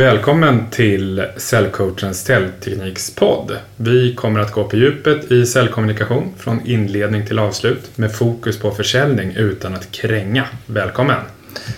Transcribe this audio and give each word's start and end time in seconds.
Välkommen 0.00 0.70
till 0.70 1.24
Cellcoachens 1.36 2.24
Cellteknikspodd. 2.24 3.52
Vi 3.76 4.14
kommer 4.14 4.40
att 4.40 4.52
gå 4.52 4.64
på 4.64 4.76
djupet 4.76 5.32
i 5.32 5.46
cellkommunikation 5.46 6.32
från 6.38 6.66
inledning 6.66 7.26
till 7.26 7.38
avslut 7.38 7.98
med 7.98 8.12
fokus 8.12 8.58
på 8.58 8.70
försäljning 8.70 9.32
utan 9.36 9.74
att 9.74 9.92
kränga. 9.92 10.44
Välkommen! 10.66 11.16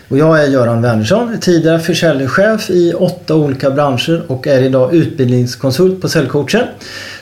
Och 0.09 0.19
jag 0.19 0.45
är 0.45 0.49
Göran 0.49 0.83
Wernersson, 0.83 1.39
tidigare 1.41 1.81
försäljningschef 1.81 2.71
i 2.71 2.93
åtta 2.93 3.35
olika 3.35 3.71
branscher 3.71 4.23
och 4.27 4.47
är 4.47 4.63
idag 4.63 4.95
utbildningskonsult 4.95 6.01
på 6.01 6.09
Cellcoachen 6.09 6.67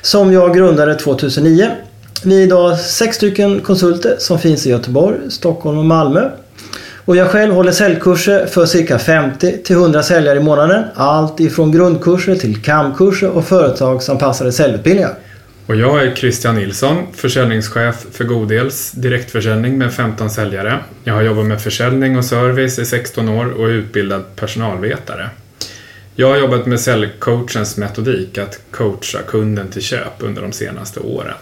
som 0.03 0.33
jag 0.33 0.55
grundade 0.55 0.95
2009. 0.95 1.71
Vi 2.25 2.39
är 2.39 2.47
idag 2.47 2.79
sex 2.79 3.17
stycken 3.17 3.61
konsulter 3.61 4.17
som 4.19 4.39
finns 4.39 4.67
i 4.67 4.71
Göteborg, 4.71 5.19
Stockholm 5.29 5.79
och 5.79 5.85
Malmö. 5.85 6.31
Och 7.05 7.17
jag 7.17 7.31
själv 7.31 7.55
håller 7.55 7.73
säljkurser 7.73 8.47
för 8.47 8.67
cirka 8.67 8.99
50 8.99 9.63
till 9.63 9.77
100 9.77 10.03
säljare 10.03 10.39
i 10.39 10.43
månaden. 10.43 10.85
Allt 10.95 11.41
ifrån 11.41 11.73
grundkurser 11.73 12.35
till 12.35 12.63
kamkurser 12.63 13.31
och 13.31 13.45
företagsanpassade 13.45 14.53
säljutbildningar. 14.53 15.15
Och 15.67 15.77
jag 15.77 16.07
är 16.07 16.15
Christian 16.15 16.55
Nilsson, 16.55 16.97
försäljningschef 17.15 18.07
för 18.13 18.25
Godels 18.25 18.93
direktförsäljning 18.93 19.79
med 19.79 19.93
15 19.93 20.31
säljare. 20.31 20.79
Jag 21.05 21.15
har 21.15 21.23
jobbat 21.23 21.47
med 21.47 21.61
försäljning 21.61 22.19
och 22.19 22.25
service 22.25 22.79
i 22.79 22.85
16 22.85 23.29
år 23.29 23.51
och 23.51 23.69
är 23.69 23.73
utbildad 23.73 24.23
personalvetare. 24.37 25.31
Jag 26.15 26.29
har 26.29 26.37
jobbat 26.37 26.67
med 26.67 26.81
säljcoachens 26.81 27.77
metodik 27.77 28.39
att 28.39 28.61
coacha 28.71 29.19
kunden 29.27 29.69
till 29.69 29.83
köp 29.83 30.15
under 30.19 30.43
de 30.43 30.53
senaste 30.53 31.01
åren. 31.01 31.35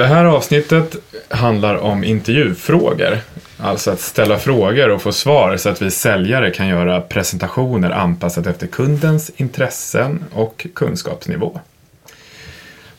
Det 0.00 0.06
här 0.06 0.24
avsnittet 0.24 0.96
handlar 1.28 1.74
om 1.76 2.04
intervjufrågor. 2.04 3.18
Alltså 3.58 3.90
att 3.90 4.00
ställa 4.00 4.38
frågor 4.38 4.88
och 4.88 5.02
få 5.02 5.12
svar 5.12 5.56
så 5.56 5.68
att 5.68 5.82
vi 5.82 5.90
säljare 5.90 6.50
kan 6.50 6.68
göra 6.68 7.00
presentationer 7.00 7.90
anpassat 7.90 8.46
efter 8.46 8.66
kundens 8.66 9.30
intressen 9.36 10.24
och 10.32 10.66
kunskapsnivå. 10.74 11.60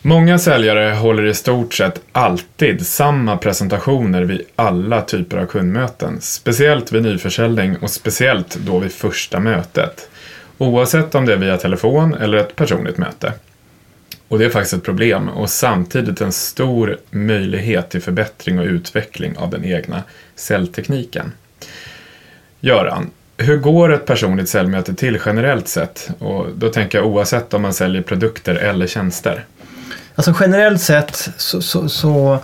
Många 0.02 0.40
säljare 0.40 0.94
håller 0.94 1.26
i 1.26 1.34
stort 1.34 1.74
sett 1.74 2.02
alltid 2.12 2.88
samma 2.88 3.38
presentationer 3.38 4.22
vid 4.22 4.42
alla 4.56 5.02
typer 5.02 5.38
av 5.38 5.46
kundmöten. 5.46 6.22
Speciellt 6.22 6.92
vid 6.92 7.04
nyförsäljning 7.04 7.78
och 7.78 7.90
speciellt 7.90 8.56
då 8.56 8.80
vid 8.80 8.92
första 8.92 9.40
mötet. 9.40 10.10
Oavsett 10.58 11.16
om 11.16 11.26
det 11.26 11.34
är 11.34 11.38
via 11.38 11.58
telefon 11.58 12.14
eller 12.14 12.38
ett 12.38 12.56
personligt 12.56 12.98
möte. 12.98 13.34
Och 14.32 14.40
det 14.40 14.46
är 14.46 14.50
faktiskt 14.50 14.74
ett 14.74 14.84
problem 14.84 15.30
och 15.30 15.50
samtidigt 15.50 16.22
en 16.22 16.32
stor 16.32 16.98
möjlighet 17.10 17.90
till 17.90 18.02
förbättring 18.02 18.60
och 18.60 18.66
utveckling 18.66 19.38
av 19.38 19.50
den 19.50 19.66
egna 19.66 20.04
säljtekniken. 20.36 21.32
Göran, 22.60 23.10
hur 23.38 23.58
går 23.58 23.94
ett 23.94 24.06
personligt 24.06 24.50
säljmöte 24.50 24.94
till 24.94 25.20
generellt 25.26 25.68
sett? 25.68 26.10
Och 26.20 26.48
då 26.56 26.70
tänker 26.70 26.98
jag 26.98 27.08
oavsett 27.08 27.54
om 27.54 27.62
man 27.62 27.74
säljer 27.74 28.02
produkter 28.02 28.56
eller 28.56 28.88
tjänster. 28.88 29.46
Alltså 30.16 30.36
generellt 30.40 30.82
sett 30.82 31.30
så, 31.38 31.62
så, 31.62 31.90
så 31.90 32.40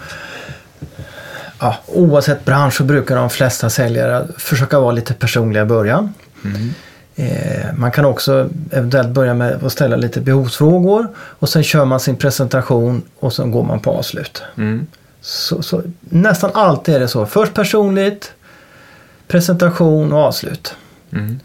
ja, 1.60 1.78
oavsett 1.86 2.46
bransch 2.46 2.74
så 2.74 2.84
brukar 2.84 3.16
de 3.16 3.30
flesta 3.30 3.70
säljare 3.70 4.28
försöka 4.38 4.80
vara 4.80 4.92
lite 4.92 5.14
personliga 5.14 5.64
i 5.64 5.66
början. 5.66 6.14
Mm. 6.46 6.74
Eh, 7.20 7.74
man 7.76 7.92
kan 7.92 8.06
också 8.06 8.50
eventuellt 8.72 9.10
börja 9.10 9.34
med 9.34 9.64
att 9.64 9.72
ställa 9.72 9.96
lite 9.96 10.22
behovsfrågor 10.22 11.08
och 11.18 11.50
sen 11.50 11.64
kör 11.64 11.86
man 11.86 12.00
sin 12.00 12.16
presentation 12.16 13.02
och 13.20 13.34
sen 13.34 13.52
går 13.52 13.64
man 13.64 13.80
på 13.80 13.92
avslut. 13.92 14.44
Mm. 14.58 14.88
Så, 15.22 15.62
så, 15.62 15.82
nästan 16.00 16.52
alltid 16.54 16.96
är 16.96 17.00
det 17.00 17.08
så. 17.08 17.26
Först 17.26 17.54
personligt, 17.54 18.32
presentation 19.28 20.14
och 20.14 20.20
avslut. 20.20 20.76
Mm. 21.12 21.40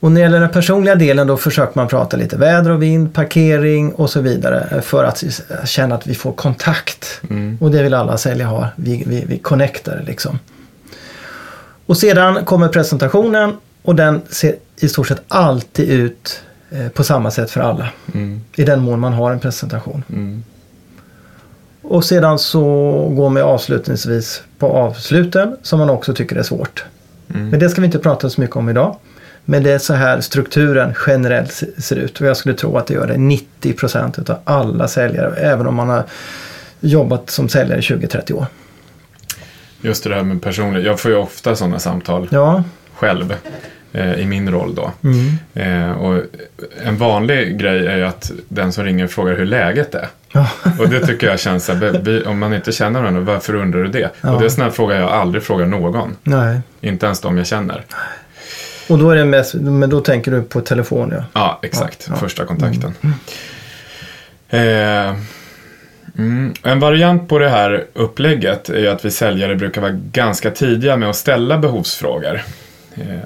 Och 0.00 0.12
när 0.12 0.20
det 0.20 0.24
gäller 0.24 0.40
den 0.40 0.50
personliga 0.50 0.94
delen 0.94 1.26
då 1.26 1.36
försöker 1.36 1.72
man 1.74 1.88
prata 1.88 2.16
lite 2.16 2.36
väder 2.36 2.70
och 2.70 2.82
vind, 2.82 3.14
parkering 3.14 3.92
och 3.92 4.10
så 4.10 4.20
vidare 4.20 4.82
för 4.82 5.04
att 5.04 5.24
känna 5.64 5.94
att 5.94 6.06
vi 6.06 6.14
får 6.14 6.32
kontakt. 6.32 7.20
Mm. 7.30 7.58
Och 7.60 7.70
det 7.70 7.82
vill 7.82 7.94
alla 7.94 8.18
säljare 8.18 8.48
ha. 8.48 8.68
Vi, 8.76 9.04
vi, 9.06 9.24
vi 9.28 9.38
connectar 9.38 10.04
liksom. 10.06 10.38
Och 11.86 11.96
sedan 11.96 12.44
kommer 12.44 12.68
presentationen 12.68 13.56
och 13.82 13.94
den 13.94 14.20
ser 14.28 14.56
i 14.76 14.88
stort 14.88 15.08
sett 15.08 15.22
alltid 15.28 15.90
ut 15.90 16.42
eh, 16.70 16.88
på 16.88 17.04
samma 17.04 17.30
sätt 17.30 17.50
för 17.50 17.60
alla. 17.60 17.88
Mm. 18.14 18.40
I 18.56 18.64
den 18.64 18.80
mån 18.80 19.00
man 19.00 19.12
har 19.12 19.32
en 19.32 19.40
presentation. 19.40 20.04
Mm. 20.08 20.44
Och 21.82 22.04
sedan 22.04 22.38
så 22.38 22.62
går 23.16 23.30
man 23.30 23.42
avslutningsvis 23.42 24.42
på 24.58 24.66
avsluten 24.66 25.56
som 25.62 25.78
man 25.78 25.90
också 25.90 26.14
tycker 26.14 26.36
är 26.36 26.42
svårt. 26.42 26.84
Mm. 27.34 27.48
Men 27.48 27.60
det 27.60 27.70
ska 27.70 27.80
vi 27.80 27.86
inte 27.86 27.98
prata 27.98 28.30
så 28.30 28.40
mycket 28.40 28.56
om 28.56 28.68
idag. 28.68 28.96
Men 29.44 29.62
det 29.62 29.70
är 29.70 29.78
så 29.78 29.94
här 29.94 30.20
strukturen 30.20 30.94
generellt 31.06 31.62
ser 31.78 31.96
ut 31.96 32.20
och 32.20 32.26
jag 32.26 32.36
skulle 32.36 32.54
tro 32.54 32.76
att 32.76 32.86
det 32.86 32.94
gör 32.94 33.06
det 33.06 33.16
90 33.16 33.72
procent 33.72 34.30
av 34.30 34.38
alla 34.44 34.88
säljare 34.88 35.36
även 35.36 35.66
om 35.66 35.74
man 35.74 35.88
har 35.88 36.04
jobbat 36.80 37.30
som 37.30 37.48
säljare 37.48 37.78
i 37.78 37.82
20-30 37.82 38.32
år. 38.32 38.46
Just 39.80 40.04
det 40.04 40.14
här 40.14 40.22
med 40.22 40.42
personligt, 40.42 40.86
jag 40.86 41.00
får 41.00 41.10
ju 41.10 41.16
ofta 41.16 41.56
sådana 41.56 41.78
samtal 41.78 42.28
ja. 42.30 42.64
Själv 43.00 43.34
eh, 43.92 44.12
i 44.12 44.26
min 44.26 44.50
roll 44.50 44.74
då. 44.74 44.92
Mm. 45.02 45.38
Eh, 45.54 45.92
och 45.92 46.22
en 46.84 46.96
vanlig 46.96 47.58
grej 47.58 47.86
är 47.86 47.96
ju 47.96 48.04
att 48.04 48.32
den 48.48 48.72
som 48.72 48.84
ringer 48.84 49.06
frågar 49.06 49.36
hur 49.36 49.46
läget 49.46 49.94
är. 49.94 50.08
Ja. 50.32 50.50
och 50.78 50.88
det 50.88 51.06
tycker 51.06 51.26
jag 51.26 51.40
känns 51.40 51.64
så 51.64 51.72
här, 51.72 52.28
om 52.28 52.38
man 52.38 52.54
inte 52.54 52.72
känner 52.72 53.00
varandra, 53.00 53.20
varför 53.20 53.54
undrar 53.54 53.82
du 53.82 53.88
det? 53.88 54.10
Ja. 54.20 54.30
Och 54.30 54.38
det 54.38 54.42
är 54.42 54.44
en 54.44 54.50
sån 54.50 54.64
här 54.64 54.70
fråga 54.70 54.96
jag 54.96 55.10
aldrig 55.10 55.42
frågar 55.42 55.66
någon. 55.66 56.16
Nej. 56.22 56.60
Inte 56.80 57.06
ens 57.06 57.20
de 57.20 57.38
jag 57.38 57.46
känner. 57.46 57.84
Och 58.88 58.98
då 58.98 59.10
är 59.10 59.16
det 59.16 59.24
mest, 59.24 59.54
men 59.54 59.90
då 59.90 60.00
tänker 60.00 60.30
du 60.30 60.42
på 60.42 60.60
telefon 60.60 61.12
ja? 61.16 61.24
Ja, 61.32 61.60
exakt. 61.62 62.06
Ja. 62.10 62.16
Första 62.16 62.46
kontakten. 62.46 62.94
Mm. 63.00 63.14
Eh, 64.48 65.16
mm. 66.18 66.54
En 66.62 66.80
variant 66.80 67.28
på 67.28 67.38
det 67.38 67.48
här 67.48 67.84
upplägget 67.92 68.68
är 68.68 68.78
ju 68.78 68.88
att 68.88 69.04
vi 69.04 69.10
säljare 69.10 69.56
brukar 69.56 69.80
vara 69.80 69.98
ganska 70.12 70.50
tidiga 70.50 70.96
med 70.96 71.10
att 71.10 71.16
ställa 71.16 71.58
behovsfrågor. 71.58 72.42
Eh, 73.00 73.18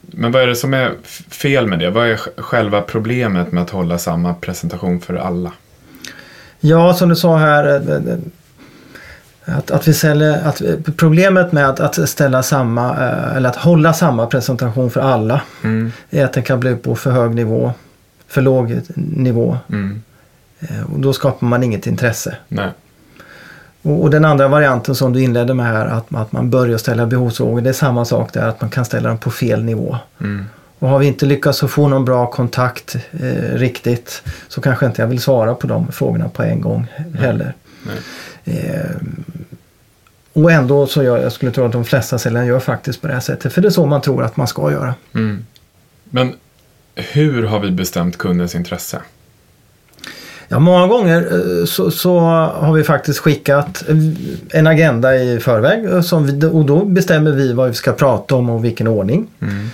men 0.00 0.32
vad 0.32 0.42
är 0.42 0.46
det 0.46 0.56
som 0.56 0.74
är 0.74 0.92
fel 1.28 1.66
med 1.66 1.78
det? 1.78 1.90
Vad 1.90 2.08
är 2.08 2.16
själva 2.16 2.82
problemet 2.82 3.52
med 3.52 3.62
att 3.62 3.70
hålla 3.70 3.98
samma 3.98 4.34
presentation 4.34 5.00
för 5.00 5.14
alla? 5.14 5.52
Ja, 6.60 6.94
som 6.94 7.08
du 7.08 7.16
sa 7.16 7.36
här. 7.36 7.64
Eh, 7.64 8.12
eh, 8.12 9.58
att, 9.58 9.70
att 9.70 9.88
vi 9.88 9.94
säljer, 9.94 10.46
att 10.46 10.62
problemet 10.96 11.52
med 11.52 11.68
att, 11.68 11.80
att 11.80 12.08
ställa 12.08 12.42
samma, 12.42 12.96
eller 13.36 13.48
att 13.48 13.56
hålla 13.56 13.92
samma 13.92 14.26
presentation 14.26 14.90
för 14.90 15.00
alla 15.00 15.40
mm. 15.64 15.92
är 16.10 16.24
att 16.24 16.32
den 16.32 16.42
kan 16.42 16.60
bli 16.60 16.76
på 16.76 16.96
för 16.96 17.10
hög 17.10 17.34
nivå, 17.34 17.72
för 18.28 18.42
låg 18.42 18.80
nivå. 18.94 19.58
Mm. 19.68 20.02
Och 20.92 21.00
då 21.00 21.12
skapar 21.12 21.46
man 21.46 21.62
inget 21.62 21.86
intresse. 21.86 22.36
Nej. 22.48 22.68
Och, 23.82 24.10
den 24.10 24.24
andra 24.24 24.48
varianten 24.48 24.94
som 24.94 25.12
du 25.12 25.22
inledde 25.22 25.54
med 25.54 25.66
här, 25.66 25.86
att, 25.86 26.14
att 26.14 26.32
man 26.32 26.50
börjar 26.50 26.78
ställa 26.78 27.06
behovsfrågor, 27.06 27.60
det 27.60 27.68
är 27.68 27.72
samma 27.72 28.04
sak 28.04 28.32
där, 28.32 28.48
att 28.48 28.60
man 28.60 28.70
kan 28.70 28.84
ställa 28.84 29.08
dem 29.08 29.18
på 29.18 29.30
fel 29.30 29.64
nivå. 29.64 29.96
Mm. 30.20 30.44
Och 30.78 30.88
har 30.88 30.98
vi 30.98 31.06
inte 31.06 31.26
lyckats 31.26 31.60
få 31.60 31.88
någon 31.88 32.04
bra 32.04 32.26
kontakt 32.26 32.96
eh, 33.12 33.54
riktigt 33.54 34.22
så 34.48 34.60
kanske 34.60 34.86
inte 34.86 35.02
jag 35.02 35.08
vill 35.08 35.20
svara 35.20 35.54
på 35.54 35.66
de 35.66 35.92
frågorna 35.92 36.28
på 36.28 36.42
en 36.42 36.60
gång 36.60 36.86
heller. 37.18 37.54
Eh, 38.44 38.90
och 40.32 40.52
ändå 40.52 40.86
så 40.86 41.02
gör 41.02 41.18
jag 41.18 41.32
skulle 41.32 41.52
tro 41.52 41.64
att 41.64 41.72
de 41.72 41.84
flesta 41.84 42.18
säljare 42.18 42.46
gör 42.46 42.60
faktiskt 42.60 43.00
på 43.00 43.06
det 43.06 43.12
här 43.12 43.20
sättet. 43.20 43.52
För 43.52 43.60
det 43.60 43.68
är 43.68 43.70
så 43.70 43.86
man 43.86 44.00
tror 44.00 44.22
att 44.22 44.36
man 44.36 44.46
ska 44.46 44.72
göra. 44.72 44.94
Mm. 45.14 45.44
Men 46.04 46.34
hur 46.94 47.42
har 47.42 47.60
vi 47.60 47.70
bestämt 47.70 48.18
kundens 48.18 48.54
intresse? 48.54 49.00
Ja, 50.52 50.58
många 50.58 50.86
gånger 50.86 51.28
eh, 51.32 51.64
så, 51.64 51.90
så, 51.90 52.18
har 52.18 52.72
vi 52.72 52.84
faktiskt 52.84 53.18
skickat 53.18 53.84
en 54.50 54.66
agenda 54.66 55.16
i 55.16 55.40
förväg 55.40 55.84
eh, 55.84 56.00
som 56.00 56.26
vi, 56.26 56.46
och 56.46 56.64
då 56.64 56.84
bestämmer 56.84 57.30
vi 57.30 57.52
vad 57.52 57.68
vi 57.68 57.74
ska 57.74 57.92
prata 57.92 58.34
om 58.34 58.50
och 58.50 58.64
vilken 58.64 58.88
ordning. 58.88 59.26
Mm. 59.40 59.68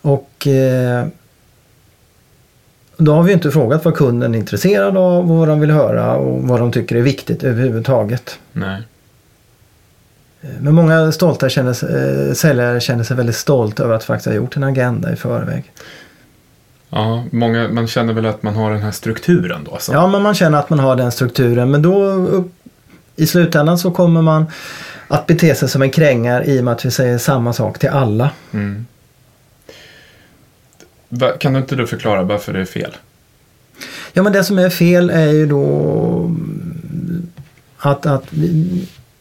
Och 0.00 0.46
eh, 0.46 1.06
då 2.96 3.12
har 3.12 3.22
vi 3.22 3.32
inte 3.32 3.50
frågat 3.50 3.84
vad 3.84 3.94
kunden 3.94 4.34
är 4.34 4.38
intresserad 4.38 4.96
av 4.96 5.30
och 5.30 5.38
vad 5.38 5.48
de 5.48 5.60
vill 5.60 5.70
höra 5.70 6.16
och 6.16 6.42
vad 6.42 6.60
de 6.60 6.72
tycker 6.72 6.96
är 6.96 7.02
viktigt 7.02 7.44
överhuvudtaget. 7.44 8.38
Nej. 8.52 8.82
Eh, 10.40 10.50
men 10.60 10.74
många 10.74 11.12
stolta 11.12 11.48
känner, 11.48 12.34
säljare 12.34 12.80
känner 12.80 13.04
sig 13.04 13.16
väldigt 13.16 13.36
stolt 13.36 13.80
över 13.80 13.94
att 13.94 14.04
faktiskt 14.04 14.26
ha 14.26 14.34
gjort 14.34 14.56
en 14.56 14.64
agenda 14.64 15.12
i 15.12 15.16
förväg. 15.16 15.72
Ja, 16.90 17.24
många, 17.30 17.68
man 17.68 17.86
känner 17.86 18.12
väl 18.12 18.26
att 18.26 18.42
man 18.42 18.54
har 18.54 18.70
den 18.70 18.82
här 18.82 18.90
strukturen 18.90 19.64
då? 19.64 19.76
Så. 19.80 19.92
Ja, 19.92 20.06
men 20.06 20.22
man 20.22 20.34
känner 20.34 20.58
att 20.58 20.70
man 20.70 20.78
har 20.78 20.96
den 20.96 21.12
strukturen. 21.12 21.70
Men 21.70 21.82
då 21.82 22.44
i 23.16 23.26
slutändan 23.26 23.78
så 23.78 23.90
kommer 23.90 24.22
man 24.22 24.46
att 25.08 25.26
bete 25.26 25.54
sig 25.54 25.68
som 25.68 25.82
en 25.82 25.90
krängar 25.90 26.48
i 26.48 26.60
och 26.60 26.64
med 26.64 26.72
att 26.72 26.84
vi 26.84 26.90
säger 26.90 27.18
samma 27.18 27.52
sak 27.52 27.78
till 27.78 27.88
alla. 27.88 28.30
Mm. 28.52 28.86
Kan 31.38 31.52
du 31.52 31.58
inte 31.58 31.76
du 31.76 31.86
förklara 31.86 32.22
varför 32.22 32.52
det 32.52 32.60
är 32.60 32.64
fel? 32.64 32.96
Ja, 34.12 34.22
men 34.22 34.32
det 34.32 34.44
som 34.44 34.58
är 34.58 34.70
fel 34.70 35.10
är 35.10 35.32
ju 35.32 35.46
då 35.46 36.36
att, 37.78 38.06
att 38.06 38.24
vi, 38.30 38.48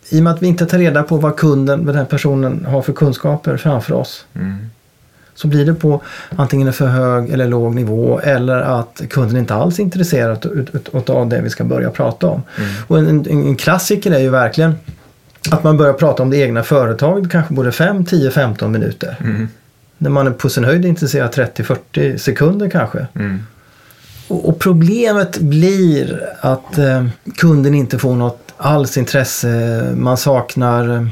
i 0.09 0.19
och 0.19 0.23
med 0.23 0.33
att 0.33 0.41
vi 0.41 0.47
inte 0.47 0.65
tar 0.65 0.77
reda 0.77 1.03
på 1.03 1.17
vad 1.17 1.35
kunden, 1.35 1.85
den 1.85 2.05
personen 2.05 2.65
har 2.65 2.81
för 2.81 2.93
kunskaper 2.93 3.57
framför 3.57 3.93
oss. 3.93 4.25
Mm. 4.33 4.69
Så 5.37 5.47
blir 5.47 5.65
det 5.65 5.73
på 5.73 6.01
antingen 6.35 6.67
en 6.67 6.73
för 6.73 6.87
hög 6.87 7.29
eller 7.29 7.47
låg 7.47 7.75
nivå 7.75 8.19
eller 8.19 8.57
att 8.57 9.01
kunden 9.09 9.37
inte 9.37 9.53
alls 9.53 9.79
är 9.79 9.83
intresserad 9.83 10.45
av 11.07 11.29
det 11.29 11.41
vi 11.41 11.49
ska 11.49 11.63
börja 11.63 11.89
prata 11.89 12.27
om. 12.27 12.43
Mm. 12.57 12.69
Och 12.87 12.99
en, 12.99 13.07
en, 13.07 13.27
en 13.29 13.55
klassiker 13.55 14.11
är 14.11 14.19
ju 14.19 14.29
verkligen 14.29 14.75
att 15.51 15.63
man 15.63 15.77
börjar 15.77 15.93
prata 15.93 16.23
om 16.23 16.29
det 16.29 16.37
egna 16.37 16.63
företaget 16.63 17.31
kanske 17.31 17.53
både 17.53 17.71
5, 17.71 18.05
10, 18.05 18.31
15 18.31 18.71
minuter. 18.71 19.17
Mm. 19.19 19.47
När 19.97 20.09
man 20.09 20.27
är 20.27 20.31
på 20.31 20.49
sin 20.49 20.63
höjd 20.63 20.85
intresserad 20.85 21.31
30-40 21.31 22.17
sekunder 22.17 22.69
kanske. 22.69 23.07
Mm. 23.15 23.39
Och, 24.27 24.49
och 24.49 24.59
problemet 24.59 25.37
blir 25.39 26.29
att 26.41 26.77
eh, 26.77 27.05
kunden 27.35 27.73
inte 27.73 27.99
får 27.99 28.15
något 28.15 28.53
alls 28.57 28.97
intresse. 28.97 29.83
Man 29.95 30.17
saknar 30.17 30.89
eh, 30.95 31.07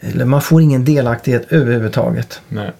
eller 0.00 0.24
man 0.24 0.42
får 0.42 0.62
ingen 0.62 0.84
delaktighet 0.84 1.52
överhuvudtaget. 1.52 2.40
Nej, 2.48 2.72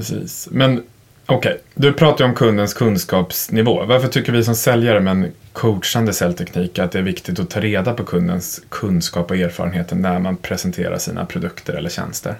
precis. 0.00 0.48
Men 0.50 0.82
okej, 1.26 1.60
du 1.74 1.92
pratar 1.92 2.24
ju 2.24 2.28
om 2.30 2.36
kundens 2.36 2.74
kunskapsnivå. 2.74 3.84
Varför 3.84 4.08
tycker 4.08 4.32
vi 4.32 4.44
som 4.44 4.54
säljare 4.54 5.00
med 5.00 5.10
en 5.10 5.26
coachande 5.52 6.12
säljteknik 6.12 6.78
att 6.78 6.92
det 6.92 6.98
är 6.98 7.02
viktigt 7.02 7.38
att 7.38 7.50
ta 7.50 7.60
reda 7.60 7.94
på 7.94 8.04
kundens 8.04 8.60
kunskap 8.68 9.30
och 9.30 9.36
erfarenheter 9.36 9.96
när 9.96 10.18
man 10.18 10.36
presenterar 10.36 10.98
sina 10.98 11.24
produkter 11.24 11.72
eller 11.72 11.90
tjänster? 11.90 12.34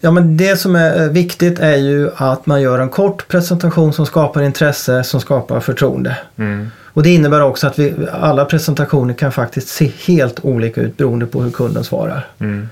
Ja, 0.00 0.10
men 0.10 0.36
det 0.36 0.56
som 0.56 0.76
är 0.76 1.02
eh, 1.02 1.08
viktigt 1.08 1.58
är 1.58 1.76
ju 1.76 2.10
att 2.16 2.46
man 2.46 2.62
gör 2.62 2.78
en 2.78 2.88
kort 2.88 3.28
presentation 3.28 3.92
som 3.92 4.06
skapar 4.06 4.42
intresse, 4.42 5.04
som 5.04 5.20
skapar 5.20 5.60
förtroende. 5.60 6.16
Mm. 6.36 6.70
Och 6.84 7.02
det 7.02 7.10
innebär 7.10 7.42
också 7.42 7.66
att 7.66 7.78
vi, 7.78 7.94
alla 8.12 8.44
presentationer 8.44 9.14
kan 9.14 9.32
faktiskt 9.32 9.68
se 9.68 9.92
helt 10.06 10.44
olika 10.44 10.80
ut 10.80 10.96
beroende 10.96 11.26
på 11.26 11.42
hur 11.42 11.50
kunden 11.50 11.84
svarar. 11.84 12.26
Mm. 12.38 12.68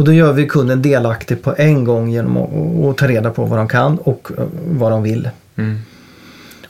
Och 0.00 0.06
då 0.06 0.12
gör 0.12 0.32
vi 0.32 0.46
kunden 0.46 0.82
delaktig 0.82 1.42
på 1.42 1.54
en 1.58 1.84
gång 1.84 2.10
genom 2.10 2.36
att, 2.36 2.96
ta 2.96 3.08
reda 3.08 3.30
på 3.30 3.44
vad 3.44 3.58
de 3.58 3.68
kan 3.68 3.98
och 3.98 4.30
eh, 4.38 4.44
vad 4.68 4.92
de 4.92 5.02
vill. 5.02 5.30
Mm. 5.56 5.78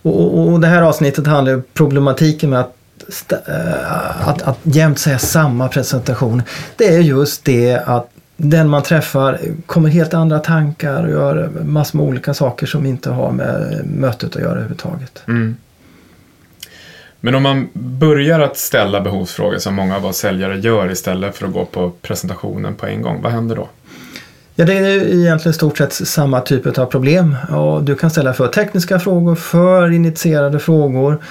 Och, 0.03 0.21
och, 0.21 0.53
och 0.53 0.61
det 0.61 0.67
här 0.67 0.83
avsnittet 0.83 1.27
handlar 1.27 1.55
om 1.55 1.63
problematiken 1.75 2.51
med 2.51 2.61
att, 2.61 3.33
eh, 3.33 4.29
att, 4.29 4.43
att 4.43 4.59
jämt 4.63 4.99
säga 4.99 5.19
samma 5.19 5.69
presentation. 5.69 6.43
Det 6.77 6.95
är 6.95 7.01
just 7.01 7.45
det 7.45 7.83
att 7.87 8.09
den 8.37 8.69
man 8.69 8.83
träffar 8.83 9.41
kommer 9.67 9.89
helt 9.89 10.15
andra 10.15 10.39
tankar 10.39 11.05
och 11.05 11.11
gör 11.11 11.51
massor 11.65 11.99
med 11.99 12.07
olika 12.07 12.35
saker 12.35 12.67
som 12.67 12.87
inte 12.87 13.11
har 13.11 13.33
med 13.33 13.81
mötet 13.85 14.37
att 14.37 14.43
göra 14.43 14.51
överhuvudtaget. 14.51 15.23
Mm. 15.29 15.57
Men 17.21 17.35
om 17.35 17.43
man 17.43 17.69
börjar 17.73 18.41
att 18.41 18.57
ställa 18.57 19.01
behovsfrågor 19.01 19.59
som 19.59 19.75
många 19.75 19.97
av 19.97 20.07
oss 20.07 20.17
säljare 20.17 20.59
gör 20.59 20.91
istället 20.91 21.37
för 21.37 21.47
att 21.47 21.53
gå 21.53 21.65
på 21.65 21.93
presentationen 22.03 22.75
på 22.75 22.87
en 22.87 23.03
gång, 23.03 23.23
vad 23.23 23.33
händer 23.33 23.57
då? 23.57 23.69
Ja, 24.55 24.65
det 24.67 24.79
är 24.79 25.15
egentligen 25.15 25.55
stort 25.55 25.79
sett 25.79 25.93
samma 25.93 26.41
typ 26.41 26.79
av 26.79 26.87
problem. 26.87 27.37
Och 27.51 27.85
du 27.85 27.95
kan 27.95 28.11
ställa 28.11 28.33
för 28.33 28.49
tekniska 28.49 28.99
frågor, 28.99 29.35
för 29.35 29.91
initierade 29.91 30.59
frågor 30.59 31.23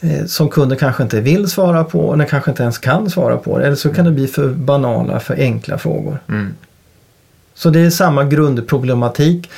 eh, 0.00 0.24
som 0.26 0.48
kunden 0.48 0.78
kanske 0.78 1.02
inte 1.02 1.20
vill 1.20 1.48
svara 1.48 1.84
på 1.84 2.12
eller 2.12 2.24
kanske 2.24 2.50
inte 2.50 2.62
ens 2.62 2.78
kan 2.78 3.10
svara 3.10 3.36
på. 3.36 3.60
Eller 3.60 3.76
så 3.76 3.94
kan 3.94 4.04
det 4.04 4.10
bli 4.10 4.26
för 4.26 4.48
banala, 4.48 5.20
för 5.20 5.34
enkla 5.34 5.78
frågor. 5.78 6.18
Mm. 6.28 6.54
Så 7.54 7.70
det 7.70 7.80
är 7.80 7.90
samma 7.90 8.24
grundproblematik 8.24 9.50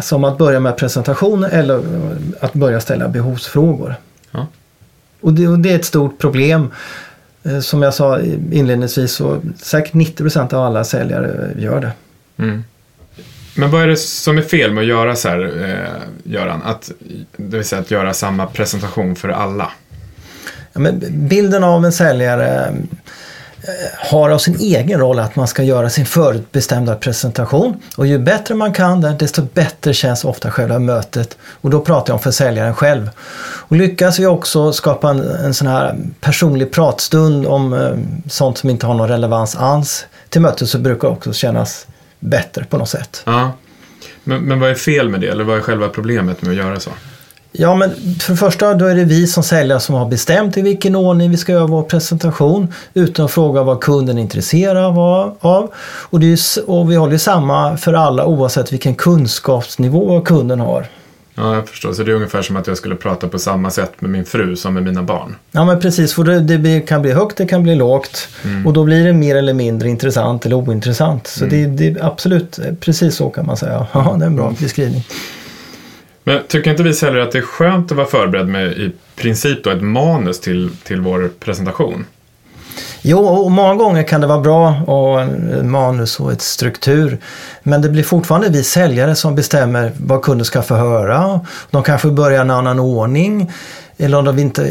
som 0.00 0.24
att 0.24 0.38
börja 0.38 0.60
med 0.60 0.76
presentation 0.76 1.44
eller 1.44 1.82
att 2.40 2.52
börja 2.52 2.80
ställa 2.80 3.08
behovsfrågor. 3.08 3.94
Ja. 4.30 4.46
Och 5.20 5.32
det, 5.32 5.48
och 5.48 5.58
det 5.58 5.72
är 5.72 5.76
ett 5.76 5.84
stort 5.84 6.18
problem. 6.18 6.70
Eh, 7.42 7.60
Som 7.60 7.82
jag 7.82 7.94
sa 7.94 8.20
inledningsvis 8.52 9.12
så 9.12 9.40
säkert 9.56 9.92
90% 9.94 10.54
av 10.54 10.62
alla 10.62 10.84
säljare 10.84 11.50
gör 11.58 11.80
det. 11.80 11.92
Mm. 12.42 12.64
Men 13.54 13.70
vad 13.70 13.82
är 13.82 13.86
det 13.86 13.96
som 13.96 14.38
är 14.38 14.42
fel 14.42 14.72
med 14.72 14.82
att 14.82 14.88
göra 14.88 15.16
så 15.16 15.28
här, 15.28 15.64
eh, 15.64 16.32
Göran? 16.32 16.62
Att, 16.62 16.90
det 17.36 17.56
vill 17.56 17.64
säga 17.64 17.80
att 17.80 17.90
göra 17.90 18.14
samma 18.14 18.46
presentation 18.46 19.16
för 19.16 19.28
alla. 19.28 19.72
Ja, 20.72 20.80
men 20.80 21.02
bilden 21.28 21.64
av 21.64 21.84
en 21.84 21.92
säljare 21.92 22.66
eh, 22.66 22.74
Eh, 23.68 23.72
har 24.10 24.30
av 24.30 24.38
sin 24.38 24.56
egen 24.60 25.00
roll 25.00 25.18
att 25.18 25.36
man 25.36 25.48
ska 25.48 25.62
göra 25.62 25.90
sin 25.90 26.06
förutbestämda 26.06 26.94
presentation. 26.94 27.82
Och 27.96 28.06
ju 28.06 28.18
bättre 28.18 28.54
man 28.54 28.72
kan 28.72 29.00
den, 29.00 29.18
desto 29.18 29.42
bättre 29.42 29.94
känns 29.94 30.24
ofta 30.24 30.50
själva 30.50 30.78
mötet. 30.78 31.36
Och 31.42 31.70
då 31.70 31.80
pratar 31.80 32.12
jag 32.12 32.14
om 32.14 32.22
för 32.22 32.30
säljaren 32.30 32.74
själv. 32.74 33.10
Och 33.38 33.76
lyckas 33.76 34.18
vi 34.18 34.26
också 34.26 34.72
skapa 34.72 35.10
en, 35.10 35.20
en 35.20 35.54
sån 35.54 35.68
här 35.68 35.96
personlig 36.20 36.72
pratstund 36.72 37.46
om 37.46 37.72
eh, 37.72 38.30
sånt 38.30 38.58
som 38.58 38.70
inte 38.70 38.86
har 38.86 38.94
någon 38.94 39.08
relevans 39.08 39.56
alls 39.56 40.06
till 40.28 40.40
mötet 40.40 40.68
så 40.68 40.78
brukar 40.78 41.08
det 41.08 41.14
också 41.14 41.32
kännas 41.32 41.86
bättre 42.20 42.64
på 42.64 42.78
något 42.78 42.88
sätt. 42.88 43.22
Ja. 43.24 43.52
Men, 44.24 44.42
men 44.42 44.60
vad 44.60 44.70
är 44.70 44.74
fel 44.74 45.08
med 45.08 45.20
det? 45.20 45.28
Eller 45.28 45.44
vad 45.44 45.56
är 45.56 45.60
själva 45.60 45.88
problemet 45.88 46.42
med 46.42 46.50
att 46.50 46.56
göra 46.56 46.80
så? 46.80 46.90
Ja, 47.58 47.74
men 47.74 47.90
för 48.20 48.32
det 48.32 48.36
första 48.36 48.74
då 48.74 48.86
är 48.86 48.94
det 48.94 49.04
vi 49.04 49.26
som 49.26 49.42
säljare 49.42 49.80
som 49.80 49.94
har 49.94 50.08
bestämt 50.08 50.56
i 50.56 50.62
vilken 50.62 50.96
ordning 50.96 51.30
vi 51.30 51.36
ska 51.36 51.52
göra 51.52 51.66
vår 51.66 51.82
presentation 51.82 52.74
utan 52.94 53.24
att 53.24 53.30
fråga 53.30 53.62
vad 53.62 53.80
kunden 53.80 54.18
är 54.18 54.22
intresserad 54.22 54.98
av. 55.40 55.72
Och, 56.10 56.20
det 56.20 56.26
är, 56.32 56.70
och 56.70 56.90
vi 56.90 56.96
håller 56.96 57.18
samma 57.18 57.76
för 57.76 57.92
alla 57.92 58.24
oavsett 58.24 58.72
vilken 58.72 58.94
kunskapsnivå 58.94 60.20
kunden 60.20 60.60
har. 60.60 60.86
Ja, 61.34 61.54
jag 61.54 61.68
förstår. 61.68 61.92
Så 61.92 62.02
det 62.02 62.10
är 62.10 62.14
ungefär 62.14 62.42
som 62.42 62.56
att 62.56 62.66
jag 62.66 62.76
skulle 62.76 62.94
prata 62.94 63.28
på 63.28 63.38
samma 63.38 63.70
sätt 63.70 64.00
med 64.00 64.10
min 64.10 64.24
fru 64.24 64.56
som 64.56 64.74
med 64.74 64.82
mina 64.82 65.02
barn. 65.02 65.36
Ja 65.50 65.64
men 65.64 65.80
precis, 65.80 66.14
för 66.14 66.24
det, 66.24 66.40
det 66.58 66.80
kan 66.80 67.02
bli 67.02 67.12
högt, 67.12 67.36
det 67.36 67.46
kan 67.46 67.62
bli 67.62 67.74
lågt 67.74 68.28
och 68.66 68.72
då 68.72 68.84
blir 68.84 69.04
det 69.04 69.12
mer 69.12 69.36
eller 69.36 69.54
mindre 69.54 69.88
intressant 69.88 70.46
eller 70.46 70.56
ointressant. 70.56 71.26
Så 71.26 71.44
det, 71.44 71.66
det 71.66 71.86
är 71.86 72.04
absolut 72.04 72.58
eh, 72.58 72.64
precis 72.80 73.16
så 73.16 73.30
kan 73.30 73.46
man 73.46 73.56
säga. 73.56 73.86
Ja, 73.92 74.16
det 74.18 74.24
är 74.24 74.26
en 74.26 74.36
bra 74.36 74.54
beskrivning. 74.60 75.04
Men 76.28 76.42
tycker 76.48 76.70
inte 76.70 76.82
vi 76.82 76.94
säljare 76.94 77.22
att 77.22 77.32
det 77.32 77.38
är 77.38 77.42
skönt 77.42 77.90
att 77.90 77.96
vara 77.96 78.06
förberedd 78.06 78.48
med 78.48 78.72
i 78.72 78.92
princip 79.16 79.64
då 79.64 79.70
ett 79.70 79.82
manus 79.82 80.40
till, 80.40 80.70
till 80.84 81.00
vår 81.00 81.30
presentation? 81.40 82.04
Jo, 83.02 83.18
och 83.18 83.50
många 83.50 83.74
gånger 83.74 84.02
kan 84.02 84.20
det 84.20 84.26
vara 84.26 84.40
bra 84.40 84.68
att 84.68 84.86
ha 84.86 85.26
manus 85.62 86.20
och 86.20 86.32
ett 86.32 86.42
struktur. 86.42 87.18
Men 87.62 87.82
det 87.82 87.88
blir 87.88 88.02
fortfarande 88.02 88.48
vi 88.48 88.64
säljare 88.64 89.14
som 89.14 89.34
bestämmer 89.34 89.92
vad 90.00 90.22
kunden 90.22 90.44
ska 90.44 90.62
få 90.62 90.74
höra. 90.74 91.40
De 91.70 91.82
kanske 91.82 92.08
börjar 92.08 92.38
i 92.38 92.40
en 92.40 92.50
annan 92.50 92.80
ordning. 92.80 93.52
Eller 93.98 94.18
om 94.18 94.24
de 94.24 94.38
inte 94.38 94.62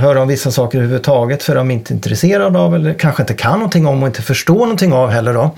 hör 0.00 0.16
om 0.16 0.28
vissa 0.28 0.50
saker 0.50 0.78
överhuvudtaget 0.78 1.42
för 1.42 1.54
de 1.54 1.70
är 1.70 1.74
inte 1.74 1.94
intresserade 1.94 2.58
av 2.58 2.74
eller 2.74 2.94
kanske 2.94 3.22
inte 3.22 3.34
kan 3.34 3.52
någonting 3.52 3.86
om 3.86 4.02
och 4.02 4.06
inte 4.06 4.22
förstår 4.22 4.58
någonting 4.58 4.92
av 4.92 5.10
heller 5.10 5.34
då. 5.34 5.50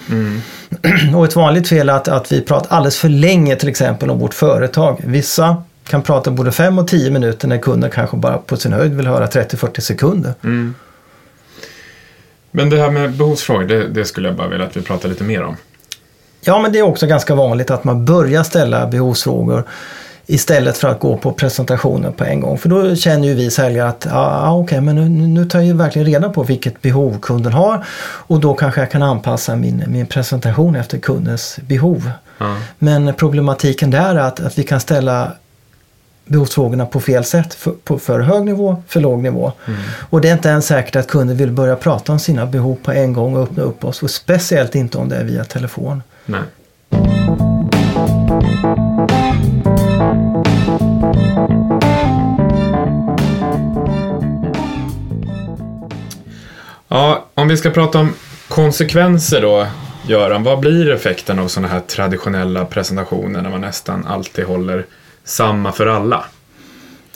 Och 1.17 1.25
ett 1.25 1.37
vanligt 1.37 1.69
fel 1.69 1.89
är 1.89 1.93
att, 1.93 2.09
att 2.09 2.33
vi 2.33 2.41
pratar 2.41 2.77
alldeles 2.77 2.99
för 2.99 3.09
länge 3.09 3.57
till 3.57 3.69
exempel 3.69 4.11
om 4.11 4.19
vårt 4.19 4.35
företag. 4.35 5.01
Vissa 5.05 5.63
kan 5.89 6.03
prata 6.03 6.31
både 6.31 6.53
5 6.53 6.79
och 6.79 6.89
10 6.89 7.11
minuter 7.11 7.49
när 7.49 7.59
kunden 7.59 7.91
kanske 7.91 8.17
bara 8.17 8.39
på 8.39 8.57
sin 8.57 8.73
höjd 8.73 8.95
vill 8.95 9.07
höra 9.07 9.27
30-40 9.27 9.81
sekunder. 9.81 10.35
Men 12.51 12.71
det 12.71 12.77
här 12.77 12.91
med 12.91 13.13
behovsfrågor, 13.13 13.65
det, 13.65 13.89
det 13.89 14.05
skulle 14.05 14.29
jag 14.29 14.37
bara 14.37 14.49
vilja 14.49 14.67
att 14.67 14.77
vi 14.77 14.83
pratar 14.83 15.09
lite 15.09 15.25
mer 15.25 15.43
om. 15.43 15.57
Ja, 16.41 16.59
men 16.59 16.73
det 16.73 16.79
är 16.79 16.83
också 16.83 17.07
ganska 17.07 17.35
vanligt 17.35 17.71
att 17.71 17.85
man 17.85 18.05
börjar 18.05 18.43
ställa 18.43 18.87
behovsfrågor 18.87 19.65
istället 20.27 20.79
för 20.79 20.89
att 20.89 21.01
gå 21.01 21.17
på 21.17 21.33
presentationen 21.33 22.13
på 22.13 22.25
en 22.25 22.41
gång. 22.41 22.59
För 22.59 22.69
då 22.69 22.97
känner 22.97 23.29
ju 23.29 23.35
vi 23.35 23.51
säljare 23.51 23.89
att 23.89 24.07
ah, 24.13 24.53
okej, 24.53 24.81
men 24.81 24.97
nu, 24.97 25.09
nu 25.09 25.45
tar 25.45 25.59
jag 25.59 25.67
ju 25.67 25.73
verkligen 25.73 26.07
reda 26.07 26.29
på 26.29 26.43
vilket 26.43 26.83
behov 26.83 27.19
kunden 27.21 27.53
har 27.53 27.85
och 28.03 28.41
då 28.41 28.55
kanske 28.55 28.81
jag 28.81 28.91
kan 28.91 29.03
anpassa 29.03 29.57
min, 29.57 29.85
min 29.87 30.07
presentation 30.07 30.77
efter 30.77 30.99
kundens 30.99 31.59
behov. 31.63 32.11
Ja. 32.39 32.57
Men 32.79 33.15
problematiken 33.15 33.91
där 33.91 34.15
är 34.15 34.19
att, 34.19 34.41
att 34.41 34.59
vi 34.59 34.63
kan 34.63 34.81
ställa 34.81 35.33
behovsfrågorna 36.27 36.87
på 36.87 37.01
fel 37.01 37.25
sätt. 37.25 37.55
För, 37.55 37.71
på 37.85 37.99
för 37.99 38.21
hög 38.21 38.45
nivå, 38.45 38.83
för 38.89 39.01
låg 39.01 39.23
nivå. 39.23 39.53
Och 40.11 40.21
det 40.21 40.29
är 40.29 40.33
inte 40.33 40.49
ens 40.49 40.67
säkert 40.67 40.97
att 40.97 41.09
kunden 41.09 41.37
vill 41.37 41.53
börja 41.53 41.77
prata 41.77 42.13
om 42.13 42.19
sina 42.19 42.47
behov 42.47 42.77
på 42.83 42.93
en 42.93 43.13
gång 43.13 43.37
och 43.37 43.43
öppna 43.43 43.63
upp 43.63 43.85
oss. 43.85 44.03
Och 44.03 44.11
speciellt 44.11 44.75
inte 44.75 44.99
om 44.99 45.09
det 45.09 45.17
är 45.17 45.25
via 45.25 45.45
telefon. 45.45 46.03
Nej. 46.27 46.43
Ja, 56.97 57.27
om 57.35 57.49
vi 57.49 57.57
ska 57.57 57.71
prata 57.71 57.99
om 57.99 58.15
konsekvenser 58.49 59.43
då, 59.43 59.67
Göran. 60.07 60.43
Vad 60.43 60.61
blir 60.61 60.91
effekten 60.91 61.39
av 61.39 61.49
sådana 61.49 61.69
här 61.69 61.81
traditionella 61.81 62.65
presentationer 62.65 63.43
när 63.43 63.51
man 63.51 63.61
nästan 63.61 64.07
alltid 64.07 64.45
håller 64.45 64.87
samma 65.25 65.73
för 65.73 65.87
alla? 65.87 66.25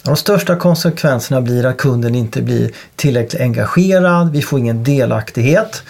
De 0.02 0.16
största 0.16 0.56
konsekvenserna 0.56 1.40
blir 1.40 1.66
att 1.66 1.76
kunden 1.76 2.14
inte 2.14 2.42
blir 2.42 2.70
tillräckligt 2.96 3.40
engagerad, 3.40 4.32
vi 4.32 4.42
får 4.42 4.58
ingen 4.58 4.84
delaktighet. 4.84 5.82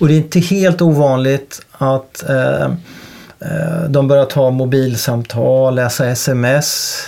Och 0.00 0.08
det 0.08 0.14
är 0.14 0.18
inte 0.18 0.40
helt 0.40 0.82
ovanligt 0.82 1.62
att 1.72 2.28
eh, 2.28 2.64
eh, 3.40 3.84
de 3.88 4.08
börjar 4.08 4.24
ta 4.26 4.50
mobilsamtal, 4.50 5.74
läsa 5.74 6.06
sms, 6.06 7.02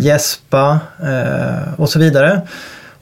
gäspa 0.00 0.80
eh, 1.02 1.80
och 1.80 1.90
så 1.90 1.98
vidare. 1.98 2.42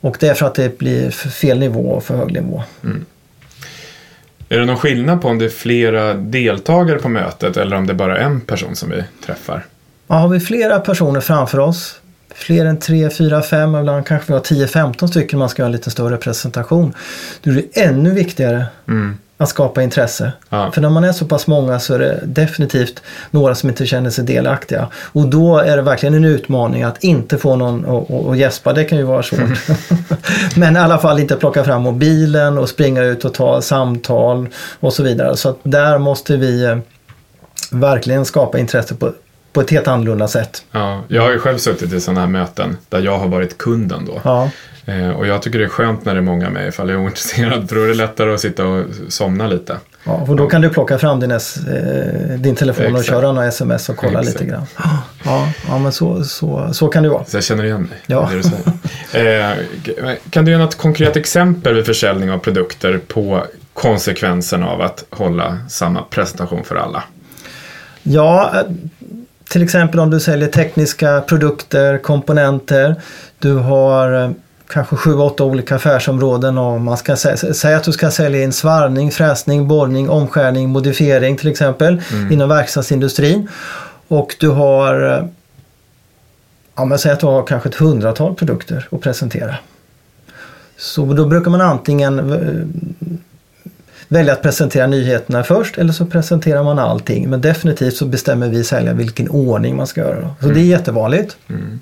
Och 0.06 0.16
det 0.20 0.28
är 0.28 0.34
för 0.34 0.46
att 0.46 0.54
det 0.54 0.78
blir 0.78 1.10
för 1.10 1.28
fel 1.28 1.58
nivå 1.58 1.90
och 1.90 2.04
för 2.04 2.16
hög 2.16 2.32
nivå. 2.32 2.62
Är 4.48 4.58
det 4.58 4.64
någon 4.64 4.76
skillnad 4.76 5.22
på 5.22 5.28
om 5.28 5.38
det 5.38 5.44
är 5.44 5.48
flera 5.48 6.14
deltagare 6.14 6.98
på 6.98 7.08
mötet 7.08 7.56
eller 7.56 7.76
om 7.76 7.86
det 7.86 7.92
är 7.92 7.94
bara 7.94 8.18
en 8.18 8.40
person 8.40 8.76
som 8.76 8.90
vi 8.90 9.04
träffar? 9.26 9.66
Ja, 10.06 10.14
har 10.14 10.28
vi 10.28 10.40
flera 10.40 10.80
personer 10.80 11.20
framför 11.20 11.58
oss, 11.58 12.00
fler 12.34 12.64
än 12.66 12.78
3, 12.78 13.10
4, 13.10 13.42
5, 13.42 13.74
ibland 13.74 14.06
kanske 14.06 14.32
vi 14.32 14.32
har 14.32 14.44
10-15 14.44 15.06
stycken 15.06 15.38
man 15.38 15.48
ska 15.48 15.62
göra 15.62 15.66
en 15.66 15.72
lite 15.72 15.90
större 15.90 16.16
presentation. 16.16 16.94
Då 17.42 17.50
är 17.50 17.54
det 17.54 17.80
ännu 17.82 18.10
viktigare 18.10 18.66
Mm. 18.88 19.18
Att 19.38 19.48
skapa 19.48 19.82
intresse. 19.82 20.32
Ja. 20.48 20.70
För 20.72 20.80
när 20.80 20.90
man 20.90 21.04
är 21.04 21.12
så 21.12 21.24
pass 21.24 21.46
många 21.46 21.78
så 21.78 21.94
är 21.94 21.98
det 21.98 22.20
definitivt 22.24 23.02
några 23.30 23.54
som 23.54 23.68
inte 23.68 23.86
känner 23.86 24.10
sig 24.10 24.24
delaktiga. 24.24 24.88
Och 24.94 25.28
då 25.28 25.58
är 25.58 25.76
det 25.76 25.82
verkligen 25.82 26.14
en 26.14 26.24
utmaning 26.24 26.82
att 26.82 27.04
inte 27.04 27.38
få 27.38 27.56
någon 27.56 27.86
att- 28.30 28.38
gäspa. 28.38 28.72
Det 28.72 28.84
kan 28.84 28.98
ju 28.98 29.04
vara 29.04 29.22
svårt. 29.22 29.40
Men 30.56 30.76
i 30.76 30.78
alla 30.78 30.98
fall 30.98 31.18
inte 31.18 31.36
plocka 31.36 31.64
fram 31.64 31.82
mobilen 31.82 32.58
och 32.58 32.68
springa 32.68 33.02
ut 33.02 33.24
och 33.24 33.34
ta 33.34 33.62
samtal 33.62 34.48
och 34.80 34.92
så 34.92 35.02
vidare. 35.02 35.36
Så 35.36 35.48
att 35.48 35.58
där 35.62 35.98
måste 35.98 36.36
vi 36.36 36.64
eh, 36.64 36.78
verkligen 37.70 38.24
skapa 38.24 38.58
intresse 38.58 38.94
på, 38.94 39.12
på 39.52 39.60
ett 39.60 39.70
helt 39.70 39.88
annorlunda 39.88 40.28
sätt. 40.28 40.64
Ja, 40.72 41.02
jag 41.08 41.22
har 41.22 41.30
ju 41.32 41.38
själv 41.38 41.58
suttit 41.58 41.92
i 41.92 42.00
sådana 42.00 42.20
här 42.20 42.26
möten 42.28 42.76
där 42.88 43.00
jag 43.00 43.18
har 43.18 43.28
varit 43.28 43.58
kunden 43.58 44.04
då. 44.06 44.20
Ja, 44.24 44.50
och 45.16 45.26
jag 45.26 45.42
tycker 45.42 45.58
det 45.58 45.64
är 45.64 45.68
skönt 45.68 46.04
när 46.04 46.14
det 46.14 46.20
är 46.20 46.22
många 46.22 46.50
med 46.50 46.68
ifall 46.68 46.88
jag 46.88 47.00
är 47.00 47.04
ointresserad 47.04 47.68
för 47.68 47.76
då 47.76 47.82
är 47.82 47.88
det 47.88 47.94
lättare 47.94 48.34
att 48.34 48.40
sitta 48.40 48.66
och 48.66 48.84
somna 49.08 49.46
lite. 49.46 49.76
ja 50.04 50.12
och 50.12 50.36
då 50.36 50.46
kan 50.46 50.60
du 50.60 50.68
plocka 50.70 50.98
fram 50.98 51.20
din, 51.20 51.30
eh, 51.30 51.38
din 52.38 52.54
telefon 52.56 52.84
och 52.86 52.90
Exakt. 52.90 53.08
köra 53.08 53.32
några 53.32 53.48
sms 53.48 53.88
och 53.88 53.96
kolla 53.96 54.20
Exakt. 54.20 54.40
lite 54.40 54.50
grann. 54.52 54.66
Ja, 55.24 55.48
ja 55.68 55.78
men 55.78 55.92
så, 55.92 56.24
så, 56.24 56.68
så 56.72 56.88
kan 56.88 57.02
det 57.02 57.08
vara. 57.08 57.24
Så 57.24 57.36
jag 57.36 57.44
känner 57.44 57.64
igen 57.64 57.82
mig. 57.82 57.98
Ja. 58.06 58.28
Det 58.32 58.36
du 58.36 58.42
säger. 58.42 59.50
Eh, 59.50 60.14
kan 60.30 60.44
du 60.44 60.50
ge 60.50 60.58
något 60.58 60.74
konkret 60.74 61.16
exempel 61.16 61.74
vid 61.74 61.86
försäljning 61.86 62.30
av 62.30 62.38
produkter 62.38 63.00
på 63.08 63.44
konsekvensen 63.72 64.62
av 64.62 64.80
att 64.80 65.04
hålla 65.10 65.58
samma 65.68 66.02
presentation 66.02 66.64
för 66.64 66.76
alla? 66.76 67.02
Ja, 68.02 68.52
eh, 68.54 68.72
till 69.48 69.62
exempel 69.62 70.00
om 70.00 70.10
du 70.10 70.20
säljer 70.20 70.48
tekniska 70.48 71.20
produkter, 71.20 71.98
komponenter. 71.98 72.94
Du 73.38 73.54
har 73.54 74.22
eh, 74.24 74.30
kanske 74.68 74.96
sju, 74.96 75.14
åtta 75.14 75.44
olika 75.44 75.74
affärsområden 75.76 76.58
och 76.58 76.80
man 76.80 76.96
ska 76.96 77.14
sä- 77.14 77.52
säga 77.52 77.76
att 77.76 77.84
du 77.84 77.92
ska 77.92 78.10
sälja 78.10 78.42
in 78.42 78.52
svarvning, 78.52 79.10
fräsning, 79.10 79.68
borrning, 79.68 80.10
omskärning, 80.10 80.68
modifiering 80.68 81.36
till 81.36 81.48
exempel 81.50 82.02
inom 82.30 82.48
verkstadsindustrin. 82.48 83.48
Och 84.08 84.36
du 84.40 84.48
har, 84.48 85.28
ja 86.76 86.84
men 86.84 86.98
säg 86.98 87.12
att 87.12 87.20
du 87.20 87.26
har 87.26 87.46
kanske 87.46 87.68
ett 87.68 87.74
hundratal 87.74 88.34
produkter 88.34 88.88
att 88.90 89.00
presentera. 89.00 89.54
Så 90.78 91.04
då 91.12 91.26
brukar 91.26 91.50
man 91.50 91.60
antingen 91.60 92.18
eh, 92.32 92.66
välja 94.08 94.32
att 94.32 94.42
presentera 94.42 94.86
nyheterna 94.86 95.44
först 95.44 95.78
eller 95.78 95.92
så 95.92 96.06
presenterar 96.06 96.62
man 96.64 96.78
allting. 96.78 97.30
Men 97.30 97.40
definitivt 97.40 97.96
så 97.96 98.06
bestämmer 98.06 98.48
vi 98.48 98.64
säljare 98.64 98.94
vilken 98.94 99.28
ordning 99.28 99.76
man 99.76 99.86
ska 99.86 100.00
göra. 100.00 100.30
Så 100.40 100.48
det 100.48 100.60
är 100.60 100.64
jättevanligt. 100.64 101.36
Mm. 101.48 101.80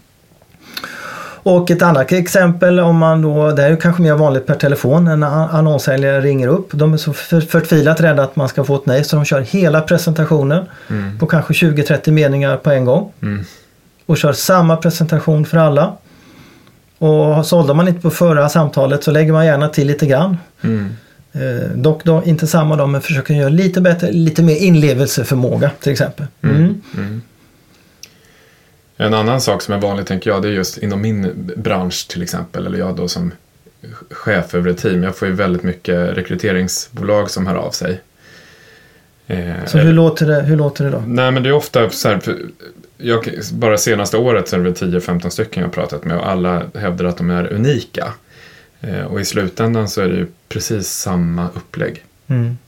Och 1.47 1.71
ett 1.71 1.83
annat 1.83 2.13
exempel 2.13 2.81
om 2.81 2.97
man 2.97 3.23
då, 3.23 3.51
det 3.51 3.63
är 3.65 3.71
ju 3.71 3.77
kanske 3.77 4.03
mer 4.03 4.15
vanligt 4.15 4.47
per 4.47 4.55
telefon, 4.55 5.09
en 5.09 5.23
a- 5.23 5.49
annonssäljare 5.53 6.21
ringer 6.21 6.49
upp. 6.49 6.69
De 6.73 6.93
är 6.93 6.97
så 6.97 7.13
för- 7.13 7.41
förtvivlat 7.41 8.01
rädda 8.01 8.23
att 8.23 8.37
man 8.37 8.49
ska 8.49 8.65
få 8.65 8.75
ett 8.77 8.87
nej 8.87 9.05
så 9.05 9.17
de 9.17 9.25
kör 9.25 9.41
hela 9.41 9.81
presentationen 9.81 10.65
Mm. 10.91 11.19
på 11.19 11.27
kanske 11.27 11.53
20-30 11.55 12.11
meningar 12.13 12.57
på 12.57 12.71
en 12.71 12.85
gång. 12.85 13.13
Mm. 13.23 13.45
Och 14.07 14.17
kör 14.19 14.33
samma 14.33 14.77
presentation 14.77 15.45
för 15.45 15.57
alla. 15.59 15.93
Och 16.99 17.47
sålde 17.47 17.75
man 17.75 17.89
inte 17.89 18.01
på 18.01 18.11
förra 18.11 18.49
samtalet 18.49 19.05
så 19.05 19.11
lägger 19.11 19.33
man 19.33 19.47
gärna 19.47 19.69
till 19.69 19.87
lite 19.87 20.07
grann. 20.07 20.37
Mm. 20.63 20.97
Eh, 21.33 21.69
dock 21.77 22.05
då 22.05 22.23
inte 22.25 22.47
samma 22.47 22.77
dag 22.77 22.89
men 22.89 23.01
försöker 23.01 23.35
göra 23.35 23.49
lite 23.49 23.81
bättre, 23.81 24.13
lite 24.13 24.43
mer 24.43 24.57
inlevelseförmåga 24.57 25.71
till 25.81 25.93
exempel. 25.93 26.27
Mm. 26.43 26.81
Mm. 26.97 27.23
En 28.97 29.15
annan 29.15 29.41
sak 29.41 29.63
som 29.63 29.75
är 29.75 29.79
vanlig 29.79 30.07
tänker 30.07 30.31
jag, 30.31 30.43
det 30.43 30.49
är 30.49 30.53
just 30.53 30.79
inom 30.79 31.01
min 31.01 31.53
bransch 31.57 32.09
till 32.09 32.23
exempel, 32.23 32.67
eller 32.67 32.79
jag 32.79 32.97
då 32.97 33.09
som 33.09 33.33
chef 34.11 34.55
över 34.55 34.71
ett 34.71 34.79
team. 34.79 35.03
Jag 35.03 35.17
får 35.17 35.29
ju 35.29 35.35
väldigt 35.35 35.63
mycket 35.63 36.17
rekryteringsbolag 36.17 37.31
som 37.31 37.47
hör 37.47 37.55
av 37.55 37.71
sig. 37.71 38.01
Eh, 39.27 39.65
Så 39.67 39.79
hur 39.79 39.93
låter, 39.93 40.27
det, 40.27 40.43
hur 40.43 40.57
låter 40.57 40.85
det 40.85 40.91
då? 40.91 41.03
Nej, 41.07 41.31
men 41.31 41.43
det 41.43 41.49
är 41.49 41.53
ofta 41.53 41.91
så 41.91 42.09
här, 42.09 42.21
jag, 42.99 43.31
bara 43.53 43.79
senaste 43.79 44.17
året 44.17 44.49
så 44.49 44.57
är 44.57 44.61
det 44.61 44.65
väl 44.65 45.01
10-15 45.01 45.29
stycken 45.29 45.61
jag 45.61 45.69
har 45.69 45.73
pratat 45.73 46.05
med 46.05 46.17
och 46.19 46.29
alla 46.29 46.63
hävdar 46.75 47.05
att 47.05 47.17
de 47.17 47.31
är 47.31 47.53
unika. 47.53 48.13
Eh, 48.81 49.05
och 49.05 49.21
i 49.21 49.25
slutändan 49.25 49.89
så 49.89 50.01
är 50.01 50.09
det 50.09 50.17
ju 50.17 50.27
precis 50.49 50.89
samma 50.89 51.49
upplägg. 51.55 52.05
Mm. 52.27 52.59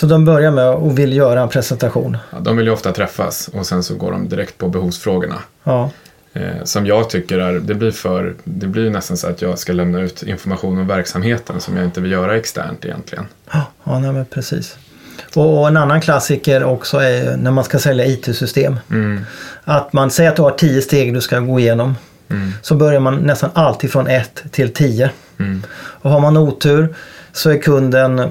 Så 0.00 0.06
de 0.06 0.24
börjar 0.24 0.50
med 0.50 0.68
och 0.68 0.98
vill 0.98 1.12
göra 1.12 1.40
en 1.42 1.48
presentation. 1.48 2.16
Ja, 2.32 2.38
de 2.40 2.56
vill 2.56 2.66
ju 2.66 2.72
ofta 2.72 2.92
träffas 2.92 3.48
och 3.48 3.66
sen 3.66 3.82
så 3.82 3.94
går 3.94 4.12
de 4.12 4.28
direkt 4.28 4.58
på 4.58 4.68
behovsfrågorna. 4.68 5.36
Ja, 5.64 5.90
Eh, 6.32 6.64
som 6.64 6.86
jag 6.86 7.10
tycker 7.10 7.38
är, 7.38 7.52
det 7.60 7.74
blir 7.74 7.90
för, 7.90 8.34
det 8.44 8.66
blir 8.66 8.90
nästan 8.90 9.16
så 9.16 9.26
att 9.28 9.42
jag 9.42 9.58
ska 9.58 9.72
lämna 9.72 10.00
ut 10.00 10.22
information 10.22 10.78
om 10.78 10.86
verksamheten 10.86 11.60
som 11.60 11.76
jag 11.76 11.84
inte 11.84 12.00
vill 12.00 12.12
göra 12.12 12.36
externt 12.36 12.84
egentligen. 12.84 13.26
ja, 13.52 13.62
ja 13.84 13.98
nej, 13.98 14.12
men 14.12 14.24
precis. 14.24 14.76
Och, 15.34 15.60
och 15.60 15.68
en 15.68 15.76
annan 15.76 16.00
klassiker 16.00 16.64
också 16.64 16.98
är 16.98 17.36
när 17.36 17.50
man 17.50 17.64
ska 17.64 17.78
sälja 17.78 18.06
IT-system. 18.06 18.76
Mm, 18.90 19.20
Att 19.64 19.92
man 19.92 20.10
säger 20.10 20.30
att 20.30 20.36
du 20.36 20.42
har 20.42 20.50
tio 20.50 20.82
steg 20.82 21.14
du 21.14 21.20
ska 21.20 21.40
gå 21.40 21.60
igenom. 21.60 21.94
mm, 22.30 22.52
Så 22.62 22.74
börjar 22.74 23.00
man 23.00 23.14
nästan 23.16 23.50
alltid 23.54 23.92
från 23.92 24.06
ett 24.06 24.42
till 24.50 24.74
tio. 24.74 25.10
mm, 25.38 25.62
Och 25.76 26.10
har 26.10 26.20
man 26.20 26.36
otur 26.36 26.94
så 27.32 27.50
är 27.50 27.58
kunden 27.62 28.30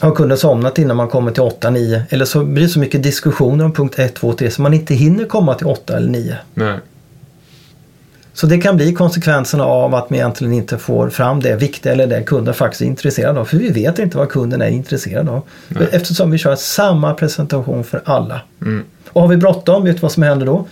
har 0.00 0.14
kunden 0.14 0.38
somnat 0.38 0.78
innan 0.78 0.96
man 0.96 1.08
kommer 1.08 1.30
till 1.30 1.42
8, 1.42 1.70
9 1.70 2.02
eller 2.08 2.24
så 2.24 2.44
blir 2.44 2.62
det 2.62 2.68
så 2.68 2.78
mycket 2.78 3.02
diskussioner 3.02 3.64
om 3.64 3.72
punkt 3.72 3.98
1, 3.98 4.14
2, 4.14 4.32
3 4.32 4.50
så 4.50 4.62
man 4.62 4.74
inte 4.74 4.94
hinner 4.94 5.24
komma 5.24 5.54
till 5.54 5.66
8 5.66 5.96
eller 5.96 6.08
9. 6.08 6.36
nej, 6.54 6.78
Så 8.32 8.46
det 8.46 8.58
kan 8.58 8.76
bli 8.76 8.92
konsekvenserna 8.92 9.64
av 9.64 9.94
att 9.94 10.10
man 10.10 10.18
egentligen 10.18 10.52
inte 10.52 10.78
får 10.78 11.10
fram 11.10 11.40
det 11.40 11.56
viktiga 11.56 11.92
eller 11.92 12.06
det 12.06 12.22
kunden 12.22 12.54
faktiskt 12.54 12.82
är 12.82 12.86
intresserad 12.86 13.38
av. 13.38 13.44
För 13.44 13.56
vi 13.56 13.68
vet 13.70 13.98
inte 13.98 14.16
vad 14.16 14.28
kunden 14.28 14.62
är 14.62 14.68
intresserad 14.68 15.28
av. 15.28 15.42
Nej. 15.68 15.88
Eftersom 15.92 16.30
vi 16.30 16.38
kör 16.38 16.56
samma 16.56 17.14
presentation 17.14 17.84
för 17.84 18.02
alla. 18.04 18.40
mm. 18.62 18.84
Och 19.08 19.20
har 19.20 19.28
vi 19.28 19.36
bråttom, 19.36 19.84
vet 19.84 19.96
du 19.96 20.00
vad 20.00 20.12
som 20.12 20.22
händer 20.22 20.46
då? 20.46 20.66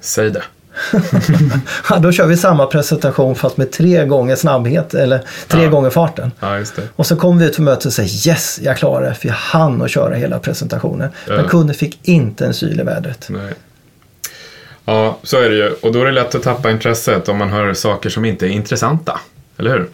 Säg 0.00 0.30
det. 0.30 0.42
Ja, 1.90 1.98
då 1.98 2.12
kör 2.12 2.26
vi 2.26 2.36
samma 2.36 2.66
presentation 2.66 3.34
fast 3.36 3.56
med 3.56 3.70
tre 3.72 4.06
gånger 4.06 4.36
snabbhet 4.36 4.94
eller 4.94 5.20
tre 5.48 5.62
Ja. 5.62 5.70
gånger 5.70 5.90
farten. 5.90 6.32
Ja. 6.40 6.58
Och 6.96 7.06
så 7.06 7.16
kommer 7.16 7.40
vi 7.40 7.46
ut 7.46 7.56
för 7.56 7.62
mötet 7.62 7.86
och 7.86 7.92
säger 7.92 8.28
yes, 8.28 8.60
jag 8.62 8.76
klarar 8.76 9.08
det 9.08 9.14
för 9.14 9.28
jag 9.28 9.34
hann 9.34 9.82
att 9.82 9.90
köra 9.90 10.14
hela 10.14 10.38
presentationen. 10.38 11.08
Men 11.28 11.36
Ja. 11.36 11.48
kunden 11.48 11.74
fick 11.76 11.98
inte 12.08 12.46
en 12.46 12.54
syl 12.54 12.80
i 12.80 12.82
vädret. 12.82 13.26
Nej. 13.28 13.52
Ja, 14.84 15.18
så 15.22 15.36
är 15.40 15.50
det 15.50 15.56
ju. 15.56 15.70
Och 15.70 15.92
då 15.92 16.00
är 16.00 16.04
det 16.04 16.12
lätt 16.12 16.34
att 16.34 16.42
tappa 16.42 16.70
intresset 16.70 17.28
om 17.28 17.36
man 17.38 17.48
hör 17.50 17.74
saker 17.74 18.10
som 18.10 18.24
inte 18.24 18.46
är 18.46 18.50
intressanta. 18.50 19.20
Eller 19.58 19.70
hur? 19.70 19.88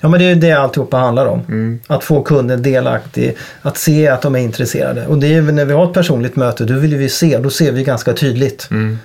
Ja 0.00 0.08
men 0.08 0.20
det 0.20 0.26
är 0.26 0.28
ju 0.28 0.34
det 0.34 0.52
alltihopa 0.52 0.96
handlar 0.96 1.26
om. 1.26 1.40
Mm. 1.48 1.80
Att 1.86 2.04
få 2.04 2.22
kunden 2.22 2.62
delaktig, 2.62 3.36
att 3.62 3.76
se 3.78 4.08
att 4.08 4.22
de 4.22 4.34
är 4.34 4.38
intresserade. 4.38 5.06
Och 5.06 5.18
det 5.18 5.26
är 5.26 5.30
ju 5.30 5.52
när 5.52 5.64
vi 5.64 5.72
har 5.72 5.84
ett 5.86 5.92
personligt 5.94 6.36
möte, 6.36 6.64
då 6.64 6.74
vill 6.74 6.96
vi 6.96 7.08
se, 7.08 7.38
då 7.38 7.50
ser 7.50 7.72
vi 7.72 7.84
ganska 7.84 8.12
tydligt 8.12 8.68
Mm. 8.70 8.98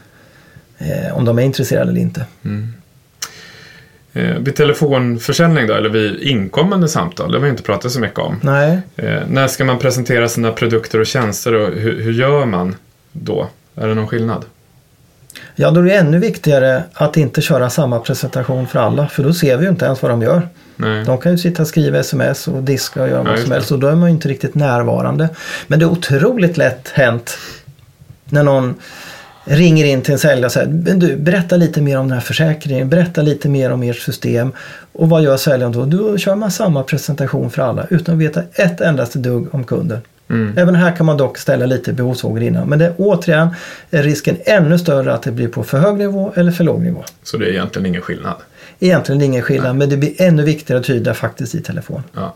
Eh, 0.81 1.17
om 1.17 1.25
de 1.25 1.39
är 1.39 1.43
intresserade 1.43 1.91
eller 1.91 2.01
inte. 2.01 2.25
Eh, 4.13 4.35
vid 4.37 4.55
telefonförsäljning 4.55 5.67
då, 5.67 5.73
eller 5.73 5.89
vid 5.89 6.19
inkommande 6.21 6.87
samtal, 6.87 7.31
det 7.31 7.37
har 7.37 7.43
vi 7.43 7.49
inte 7.49 7.63
pratat 7.63 7.91
så 7.91 7.99
mycket 7.99 8.19
om. 8.19 8.39
Nej, 8.41 8.79
Eh, 8.95 9.19
när 9.27 9.47
ska 9.47 9.65
man 9.65 9.79
presentera 9.79 10.29
sina 10.29 10.51
produkter 10.51 10.99
och 10.99 11.05
tjänster 11.05 11.53
och 11.53 11.73
hur, 11.73 12.01
hur 12.01 12.11
gör 12.11 12.45
man 12.45 12.75
då? 13.11 13.47
Är 13.75 13.87
det 13.87 13.93
någon 13.95 14.07
skillnad? 14.07 14.45
ja 15.55 15.71
då 15.71 15.79
är 15.79 15.85
det 15.85 15.93
ännu 15.95 16.19
viktigare 16.19 16.83
att 16.93 17.17
inte 17.17 17.41
köra 17.41 17.69
samma 17.69 17.99
presentation 17.99 18.67
för 18.67 18.79
alla, 18.79 19.07
för 19.07 19.23
då 19.23 19.33
ser 19.33 19.57
vi 19.57 19.63
ju 19.63 19.69
inte 19.69 19.85
ens 19.85 20.01
vad 20.01 20.11
de 20.11 20.21
gör. 20.21 20.47
Nej. 20.75 21.05
De 21.05 21.17
kan 21.17 21.31
ju 21.31 21.37
sitta 21.37 21.61
och 21.61 21.67
skriva 21.67 21.97
sms 21.99 22.47
och 22.47 22.63
diska 22.63 23.01
och 23.01 23.07
göra 23.09 23.23
Ja, 23.25 23.31
vad 23.31 23.39
som 23.39 23.51
helst 23.51 23.71
och 23.71 23.79
då 23.79 23.87
är 23.87 23.95
man 23.95 24.09
ju 24.09 24.15
inte 24.15 24.27
riktigt 24.27 24.55
närvarande. 24.55 25.29
Men 25.67 25.79
det 25.79 25.85
är 25.85 25.89
otroligt 25.89 26.57
lätt 26.57 26.89
hänt 26.89 27.37
när 28.29 28.43
någon 28.43 28.75
ringer 29.43 29.85
in 29.85 30.01
till 30.01 30.13
en 30.13 30.19
säljare 30.19 30.45
och 30.45 30.51
säger 30.51 30.67
"Men 30.67 30.99
du, 30.99 31.15
berätta 31.15 31.57
lite 31.57 31.81
mer 31.81 31.97
om 31.99 32.07
den 32.07 32.13
här 32.13 32.25
försäkringen, 32.25 32.89
berätta 32.89 33.21
lite 33.21 33.49
mer 33.49 33.71
om 33.71 33.83
ert 33.83 33.99
system. 33.99 34.51
Och 34.91 35.09
vad 35.09 35.23
gör 35.23 35.37
säljaren 35.37 35.71
då? 35.71 35.85
Då 35.85 36.17
kör 36.17 36.35
man 36.35 36.51
samma 36.51 36.83
presentation 36.83 37.49
för 37.49 37.61
alla 37.61 37.87
utan 37.89 38.15
att 38.15 38.21
veta 38.21 38.41
ett 38.53 38.81
endaste 38.81 39.19
dugg 39.19 39.55
om 39.55 39.63
kunden. 39.63 39.99
Mm. 40.29 40.57
Även 40.57 40.75
här 40.75 40.95
kan 40.95 41.05
man 41.05 41.17
dock 41.17 41.37
ställa 41.37 41.65
lite 41.65 41.93
behovsfrågor 41.93 42.41
innan. 42.41 42.69
Men 42.69 42.79
det 42.79 42.93
återigen 42.97 43.49
är 43.91 44.03
risken 44.03 44.37
ännu 44.45 44.79
större 44.79 45.13
att 45.13 45.23
det 45.23 45.31
blir 45.31 45.47
på 45.47 45.63
för 45.63 45.79
hög 45.79 45.97
nivå 45.97 46.33
eller 46.35 46.51
för 46.51 46.63
låg 46.63 46.81
nivå. 46.81 47.03
Så 47.23 47.37
det 47.37 47.45
är 47.45 47.49
egentligen 47.49 47.85
ingen 47.85 48.01
skillnad. 48.01 48.35
Egentligen 48.83 49.21
ingen 49.21 49.41
skillnad 49.41 49.75
men 49.75 49.89
det 49.89 49.97
blir 49.97 50.21
ännu 50.21 50.43
viktigare 50.43 50.79
att 50.79 50.85
tyda 50.85 51.13
faktiskt 51.13 51.55
i 51.55 51.61
telefon. 51.61 52.03
Ja. 52.13 52.35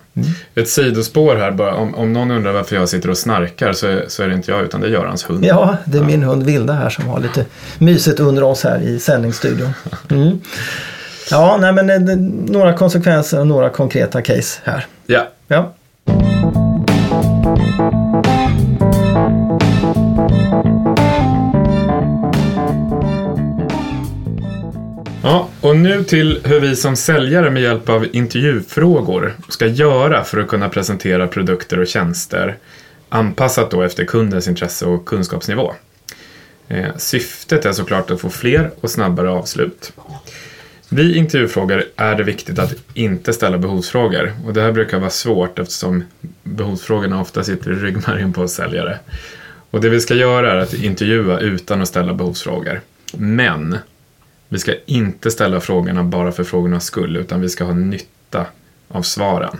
Ett 0.55 0.69
sidospår 0.69 1.35
här 1.35 1.51
bara. 1.51 1.73
Om, 1.73 1.95
om 1.95 2.13
någon 2.13 2.31
undrar 2.31 2.51
varför 2.51 2.75
jag 2.75 2.89
sitter 2.89 3.09
och 3.09 3.17
snarkar 3.17 3.73
så 3.73 3.87
är, 3.87 4.05
så 4.07 4.23
är 4.23 4.27
det 4.27 4.33
inte 4.33 4.51
jag 4.51 4.63
utan 4.63 4.81
det 4.81 4.87
är 4.87 4.91
Görans 4.91 5.29
hund. 5.29 5.45
Ja, 5.45 5.77
det 5.85 5.97
är 5.97 6.03
min 6.03 6.23
hund 6.23 6.43
Vilda 6.43 6.73
här 6.73 6.89
som 6.89 7.07
har 7.07 7.19
lite 7.19 7.45
mysigt 7.77 8.19
under 8.19 8.43
oss 8.43 8.63
här 8.63 8.79
i 8.79 8.99
sändningsstudion. 8.99 9.73
Mm. 10.11 10.41
Ja, 11.31 11.57
nej, 11.61 11.73
men 11.73 12.09
eh, 12.09 12.17
några 12.53 12.73
konsekvenser 12.73 13.39
och 13.39 13.47
några 13.47 13.69
konkreta 13.69 14.21
case 14.21 14.59
här. 14.63 14.85
Ja. 15.05 15.27
Ja. 15.47 15.73
Ja, 25.27 25.49
och 25.61 25.77
nu 25.77 26.03
till 26.03 26.41
hur 26.43 26.59
vi 26.59 26.75
som 26.75 26.95
säljare 26.95 27.49
med 27.49 27.61
hjälp 27.61 27.89
av 27.89 28.07
intervjufrågor 28.15 29.35
ska 29.49 29.67
göra 29.67 30.23
för 30.23 30.37
att 30.39 30.47
kunna 30.47 30.69
presentera 30.69 31.27
produkter 31.27 31.79
och 31.79 31.87
tjänster 31.87 32.57
anpassat 33.09 33.71
då 33.71 33.81
efter 33.81 34.05
kundens 34.05 34.47
intresse 34.47 34.85
och 34.85 35.05
kunskapsnivå. 35.05 35.73
Eh, 36.67 36.95
syftet 36.97 37.65
är 37.65 37.71
såklart 37.71 38.11
att 38.11 38.21
få 38.21 38.29
fler 38.29 38.71
och 38.81 38.89
snabbare 38.89 39.29
avslut. 39.29 39.93
Vid 40.89 41.15
intervjufrågor 41.15 41.83
är 41.95 42.15
det 42.15 42.23
viktigt 42.23 42.59
att 42.59 42.73
inte 42.93 43.33
ställa 43.33 43.57
behovsfrågor 43.57 44.33
och 44.45 44.53
det 44.53 44.61
här 44.61 44.71
brukar 44.71 44.99
vara 44.99 45.09
svårt 45.09 45.59
eftersom 45.59 46.03
behovsfrågorna 46.43 47.21
ofta 47.21 47.43
sitter 47.43 47.71
i 47.71 47.75
ryggmärgen 47.75 48.33
på 48.33 48.47
säljare. 48.47 48.99
Och 49.71 49.81
det 49.81 49.89
vi 49.89 50.01
ska 50.01 50.15
göra 50.15 50.51
är 50.51 50.57
att 50.57 50.73
intervjua 50.73 51.39
utan 51.39 51.81
att 51.81 51.87
ställa 51.87 52.13
behovsfrågor. 52.13 52.81
Men 53.13 53.77
vi 54.55 54.59
ska 54.59 54.73
inte 54.85 55.31
ställa 55.31 55.59
frågorna 55.59 56.03
bara 56.03 56.31
för 56.31 56.43
frågornas 56.43 56.85
skull 56.85 57.17
utan 57.17 57.41
vi 57.41 57.49
ska 57.49 57.63
ha 57.63 57.73
nytta 57.73 58.45
av 58.87 59.01
svaren. 59.01 59.57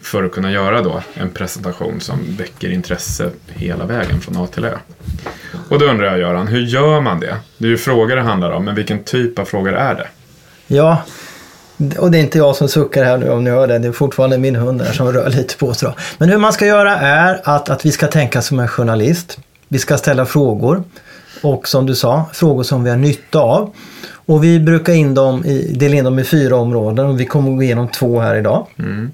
För 0.00 0.24
att 0.24 0.32
kunna 0.32 0.52
göra 0.52 0.82
då 0.82 1.02
en 1.14 1.30
presentation 1.30 2.00
som 2.00 2.18
väcker 2.38 2.70
intresse 2.70 3.30
hela 3.46 3.86
vägen 3.86 4.20
från 4.20 4.36
A 4.36 4.46
till 4.46 4.64
Ö. 4.64 4.78
Och 5.68 5.78
då 5.78 5.86
undrar 5.86 6.06
jag 6.06 6.18
Göran, 6.18 6.46
hur 6.46 6.60
gör 6.60 7.00
man 7.00 7.20
det? 7.20 7.36
Det 7.58 7.66
är 7.66 7.70
ju 7.70 7.78
frågor 7.78 8.16
det 8.16 8.22
handlar 8.22 8.50
om, 8.50 8.64
men 8.64 8.74
vilken 8.74 9.04
typ 9.04 9.38
av 9.38 9.44
frågor 9.44 9.72
är 9.74 9.94
det? 9.94 10.08
Ja, 10.66 11.02
och 11.98 12.10
det 12.10 12.18
är 12.18 12.22
inte 12.22 12.38
jag 12.38 12.56
som 12.56 12.68
suckar 12.68 13.04
här 13.04 13.16
nu 13.16 13.30
om 13.30 13.44
ni 13.44 13.50
hör 13.50 13.66
det. 13.66 13.78
Det 13.78 13.88
är 13.88 13.92
fortfarande 13.92 14.38
min 14.38 14.56
hund 14.56 14.80
där 14.80 14.92
som 14.92 15.12
rör 15.12 15.30
lite 15.30 15.56
på 15.56 15.74
sig. 15.74 15.92
Men 16.18 16.28
hur 16.28 16.38
man 16.38 16.52
ska 16.52 16.66
göra 16.66 16.96
är 16.98 17.40
att, 17.44 17.68
att 17.68 17.86
vi 17.86 17.92
ska 17.92 18.06
tänka 18.06 18.42
som 18.42 18.58
en 18.58 18.68
journalist. 18.68 19.38
Vi 19.68 19.78
ska 19.78 19.96
ställa 19.96 20.26
frågor. 20.26 20.82
Och 21.42 21.68
som 21.68 21.86
du 21.86 21.94
sa, 21.94 22.24
frågor 22.32 22.62
som 22.62 22.84
vi 22.84 22.90
har 22.90 22.96
nytta 22.96 23.38
av. 23.38 23.74
Och 24.10 24.44
vi 24.44 24.60
brukar 24.60 24.92
in 24.92 25.14
dem 25.14 25.44
i, 25.44 25.72
dela 25.72 25.96
in 25.96 26.04
dem 26.04 26.18
i 26.18 26.24
fyra 26.24 26.56
områden 26.56 27.06
och 27.06 27.20
vi 27.20 27.26
kommer 27.26 27.50
gå 27.50 27.62
igenom 27.62 27.88
två 27.88 28.20
här 28.20 28.34
idag. 28.34 28.66
Mm. 28.78 29.10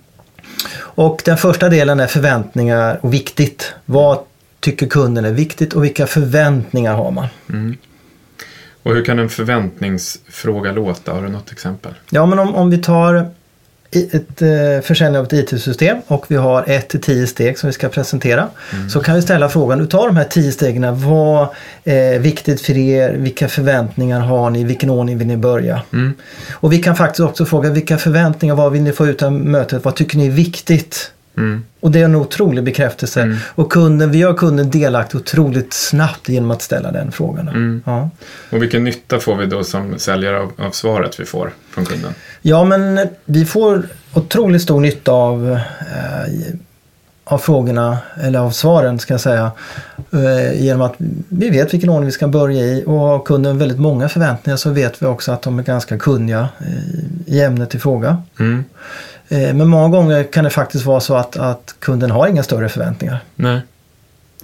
Och 0.76 1.22
den 1.24 1.36
första 1.36 1.68
delen 1.68 2.00
är 2.00 2.06
förväntningar 2.06 2.98
och 3.02 3.14
viktigt. 3.14 3.74
Vad 3.84 4.18
tycker 4.60 4.86
kunden 4.86 5.24
är 5.24 5.32
viktigt 5.32 5.72
och 5.72 5.84
vilka 5.84 6.06
förväntningar 6.06 6.94
har 6.94 7.10
man? 7.10 7.26
Mm. 7.50 7.76
Och 8.82 8.94
hur 8.94 9.04
kan 9.04 9.18
en 9.18 9.28
förväntningsfråga 9.28 10.72
låta? 10.72 11.12
Har 11.12 11.22
du 11.22 11.28
något 11.28 11.52
exempel? 11.52 11.92
Ja, 12.10 12.26
men 12.26 12.38
om, 12.38 12.54
om 12.54 12.70
vi 12.70 12.78
tar 12.78 13.30
ett 13.96 14.42
eh, 14.42 14.82
försäljning 14.82 15.18
av 15.18 15.24
ett 15.24 15.32
IT-system 15.32 15.96
och 16.06 16.24
vi 16.28 16.36
har 16.36 16.64
ett 16.66 16.88
till 16.88 17.00
tio 17.00 17.26
steg 17.26 17.58
som 17.58 17.66
vi 17.66 17.72
ska 17.72 17.88
presentera. 17.88 18.48
Mm. 18.72 18.90
Så 18.90 19.00
kan 19.00 19.14
vi 19.14 19.22
ställa 19.22 19.48
frågan, 19.48 19.80
utav 19.80 20.06
de 20.06 20.16
här 20.16 20.24
tio 20.24 20.52
stegen, 20.52 21.08
vad 21.08 21.48
är 21.84 22.18
viktigt 22.18 22.60
för 22.60 22.76
er? 22.76 23.12
Vilka 23.12 23.48
förväntningar 23.48 24.20
har 24.20 24.50
ni? 24.50 24.64
Vilken 24.64 24.90
ordning 24.90 25.18
vill 25.18 25.26
ni 25.26 25.36
börja? 25.36 25.82
Mm. 25.92 26.14
Och 26.52 26.72
vi 26.72 26.78
kan 26.78 26.96
faktiskt 26.96 27.20
också 27.20 27.46
fråga, 27.46 27.70
vilka 27.70 27.98
förväntningar, 27.98 28.54
vad 28.54 28.72
vill 28.72 28.82
ni 28.82 28.92
få 28.92 29.06
ut 29.06 29.22
av 29.22 29.32
mötet? 29.32 29.84
Vad 29.84 29.94
tycker 29.94 30.16
ni 30.16 30.26
är 30.26 30.30
viktigt? 30.30 31.10
Mm. 31.36 31.64
Och 31.80 31.90
det 31.90 32.00
är 32.00 32.04
en 32.04 32.14
otrolig 32.14 32.64
bekräftelse. 32.64 33.22
Mm. 33.22 33.36
Och 33.54 33.72
kunden, 33.72 34.10
vi 34.10 34.18
gör 34.18 34.34
kunden 34.34 34.70
delaktig 34.70 35.20
otroligt 35.20 35.72
snabbt 35.72 36.28
genom 36.28 36.50
att 36.50 36.62
ställa 36.62 36.92
den 36.92 37.12
frågan. 37.12 37.48
Mm. 37.48 37.82
Ja. 37.86 38.10
Och 38.50 38.62
vilken 38.62 38.84
nytta 38.84 39.20
får 39.20 39.36
vi 39.36 39.46
då 39.46 39.64
som 39.64 39.98
säljare 39.98 40.40
av, 40.40 40.52
av 40.56 40.70
svaret 40.70 41.20
vi 41.20 41.24
får 41.24 41.52
från 41.70 41.84
kunden? 41.84 42.14
ja, 42.42 42.64
men 42.64 43.08
vi 43.24 43.44
får 43.44 43.82
otroligt 44.12 44.62
stor 44.62 44.80
nytta 44.80 45.12
av, 45.12 45.52
eh, 45.52 46.34
av 47.24 47.38
frågorna, 47.38 47.98
eller 48.22 48.38
av 48.38 48.50
svaren 48.50 48.98
ska 48.98 49.14
jag 49.14 49.20
säga. 49.20 49.50
Eh, 50.12 50.62
genom 50.62 50.82
att 50.82 50.94
vi 51.28 51.50
vet 51.50 51.74
vilken 51.74 51.90
ordning 51.90 52.06
vi 52.06 52.12
ska 52.12 52.28
börja 52.28 52.62
i 52.62 52.84
och 52.86 52.98
har 52.98 53.18
kunden 53.18 53.58
väldigt 53.58 53.78
många 53.78 54.08
förväntningar 54.08 54.56
så 54.56 54.70
vet 54.70 55.02
vi 55.02 55.06
också 55.06 55.32
att 55.32 55.42
de 55.42 55.58
är 55.58 55.62
ganska 55.62 55.98
kunniga 55.98 56.48
i, 57.26 57.34
i 57.36 57.42
ämnet 57.42 57.74
i 57.74 57.78
fråga. 57.78 58.22
Mm. 58.38 58.64
Eh, 59.28 59.54
men 59.54 59.68
många 59.68 59.88
gånger 59.88 60.24
kan 60.24 60.44
det 60.44 60.50
faktiskt 60.50 60.84
vara 60.84 61.00
så 61.00 61.16
att, 61.16 61.36
att 61.36 61.74
kunden 61.78 62.10
har 62.10 62.26
inga 62.26 62.42
större 62.42 62.68
förväntningar. 62.68 63.18
Nej. 63.36 63.60